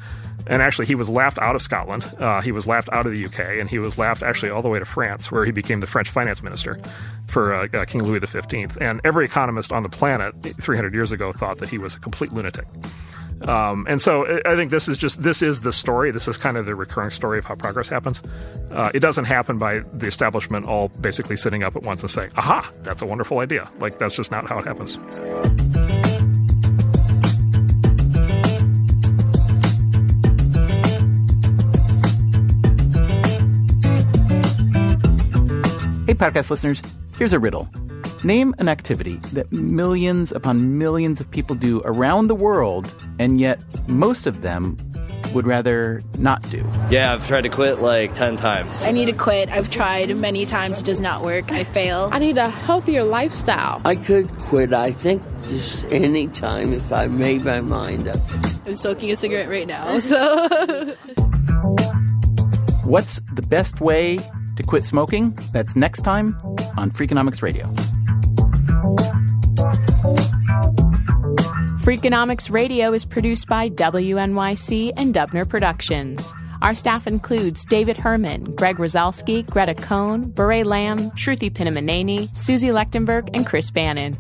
And 0.47 0.61
actually, 0.61 0.87
he 0.87 0.95
was 0.95 1.09
laughed 1.09 1.39
out 1.39 1.57
of 1.57 1.63
Scotland, 1.63 2.05
uh, 2.19 2.41
he 2.43 2.53
was 2.53 2.67
laughed 2.67 2.89
out 2.93 3.07
of 3.07 3.13
the 3.13 3.25
UK, 3.25 3.59
and 3.61 3.69
he 3.69 3.79
was 3.79 3.97
laughed 3.97 4.23
actually 4.23 4.51
all 4.51 4.63
the 4.63 4.69
way 4.69 4.79
to 4.79 4.85
France, 4.85 5.33
where 5.33 5.45
he 5.45 5.53
became 5.53 5.81
the 5.81 5.87
French 5.87 6.11
finance 6.11 6.43
minister 6.43 6.79
for 7.27 7.55
uh, 7.55 7.69
uh, 7.73 7.85
King 7.87 8.05
Louis 8.05 8.21
XV. 8.27 8.77
And 8.81 9.01
every 9.05 9.25
economist 9.25 9.73
on 9.73 9.83
the 9.83 9.89
planet 9.89 10.35
300 10.61 10.93
years 10.93 11.13
ago 11.13 11.33
thought 11.33 11.59
that 11.59 11.69
he 11.69 11.79
was 11.79 11.95
a 11.95 12.01
complete 12.01 12.33
lunatic. 12.33 12.67
Um, 13.49 13.87
and 13.89 14.01
so 14.01 14.41
I 14.45 14.57
think 14.57 14.71
this 14.71 14.89
is 14.89 14.97
just 14.97 15.23
this 15.23 15.43
is 15.43 15.61
the 15.61 15.73
story. 15.73 16.11
This 16.11 16.29
is 16.29 16.37
kind 16.37 16.57
of 16.57 16.67
the 16.67 16.75
recurring 16.75 17.11
story 17.11 17.39
of 17.39 17.45
how 17.45 17.55
progress 17.55 17.89
happens. 17.89 18.23
Uh, 18.71 18.91
it 18.95 19.01
doesn't 19.01 19.27
happen 19.27 19.59
by 19.59 19.81
the 19.93 20.07
establishment 20.07 20.67
all 20.67 20.89
basically 20.89 21.37
sitting 21.37 21.63
up 21.63 21.77
at 21.77 21.83
once 21.83 22.03
and 22.03 22.11
saying, 22.11 22.31
"Aha, 22.37 22.71
that's 22.83 23.03
a 23.03 23.07
wonderful 23.07 23.41
idea." 23.41 23.71
Like 23.81 23.99
that's 23.99 24.17
just 24.17 24.31
not 24.31 24.49
how 24.49 24.59
it 24.61 24.67
happens. 24.67 24.99
Hey, 36.07 36.13
podcast 36.13 36.51
listeners, 36.51 36.83
here's 37.17 37.33
a 37.33 37.39
riddle. 37.39 37.67
Name 38.25 38.55
an 38.59 38.69
activity 38.69 39.17
that 39.33 39.51
millions 39.51 40.33
upon 40.33 40.77
millions 40.77 41.19
of 41.19 41.31
people 41.31 41.57
do 41.57 41.81
around 41.87 42.27
the 42.27 42.35
world, 42.35 42.95
and 43.19 43.41
yet 43.41 43.59
most 43.89 44.27
of 44.27 44.43
them 44.43 44.77
would 45.33 45.47
rather 45.47 46.03
not 46.19 46.43
do. 46.51 46.63
Yeah, 46.91 47.15
I've 47.15 47.27
tried 47.27 47.41
to 47.45 47.49
quit 47.49 47.81
like 47.81 48.15
10 48.15 48.37
times. 48.37 48.85
I 48.85 48.91
need 48.91 49.07
to 49.07 49.15
quit. 49.15 49.49
I've 49.49 49.71
tried 49.71 50.15
many 50.15 50.45
times. 50.45 50.81
It 50.81 50.85
does 50.85 51.01
not 51.01 51.23
work. 51.23 51.51
I 51.51 51.65
fail. 51.65 52.11
I 52.13 52.19
need 52.19 52.37
a 52.37 52.51
healthier 52.51 53.03
lifestyle. 53.03 53.81
I 53.87 53.97
could 53.97 54.29
quit, 54.37 54.75
I 54.75 54.93
think, 54.93 55.23
just 55.45 55.87
any 55.91 56.29
time 56.29 56.75
if 56.75 56.93
I 56.93 57.07
made 57.07 57.47
my 57.47 57.63
mind 57.63 58.09
up. 58.09 58.19
I'm 58.67 58.75
smoking 58.75 59.11
a 59.11 59.17
cigarette 59.17 59.49
right 59.49 59.67
now, 59.67 59.99
so. 60.01 60.95
What's 62.85 63.23
the 63.33 63.45
best 63.49 63.81
way 63.81 64.19
to 64.57 64.63
quit 64.63 64.85
smoking? 64.85 65.37
That's 65.53 65.77
next 65.77 66.03
time 66.03 66.37
on 66.77 66.91
Freakonomics 66.91 67.43
Radio. 67.43 67.67
Freakonomics 71.85 72.51
Radio 72.51 72.93
is 72.93 73.05
produced 73.05 73.47
by 73.47 73.69
WNYC 73.69 74.93
and 74.97 75.15
Dubner 75.15 75.47
Productions. 75.47 76.33
Our 76.63 76.75
staff 76.75 77.07
includes 77.07 77.67
David 77.67 77.99
Herman, 77.99 78.55
Greg 78.55 78.79
Rosalsky, 78.79 79.45
Greta 79.51 79.75
Cohn, 79.75 80.31
Beret 80.31 80.65
Lamb, 80.65 81.11
Shruti 81.11 81.53
Pinamaneni, 81.53 82.35
Susie 82.35 82.69
Lechtenberg, 82.69 83.29
and 83.35 83.47
Chris 83.47 83.71
Bannon. 83.71 84.17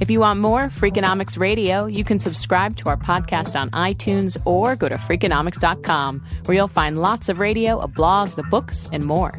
If 0.00 0.10
you 0.10 0.20
want 0.20 0.40
more 0.40 0.68
Freakonomics 0.68 1.38
Radio, 1.38 1.84
you 1.84 2.02
can 2.02 2.18
subscribe 2.18 2.76
to 2.78 2.88
our 2.88 2.96
podcast 2.96 3.60
on 3.60 3.68
iTunes 3.72 4.38
or 4.46 4.74
go 4.74 4.88
to 4.88 4.96
Freakonomics.com, 4.96 6.26
where 6.46 6.56
you'll 6.56 6.66
find 6.66 7.02
lots 7.02 7.28
of 7.28 7.40
radio, 7.40 7.78
a 7.78 7.88
blog, 7.88 8.30
the 8.30 8.42
books, 8.44 8.88
and 8.90 9.04
more. 9.04 9.38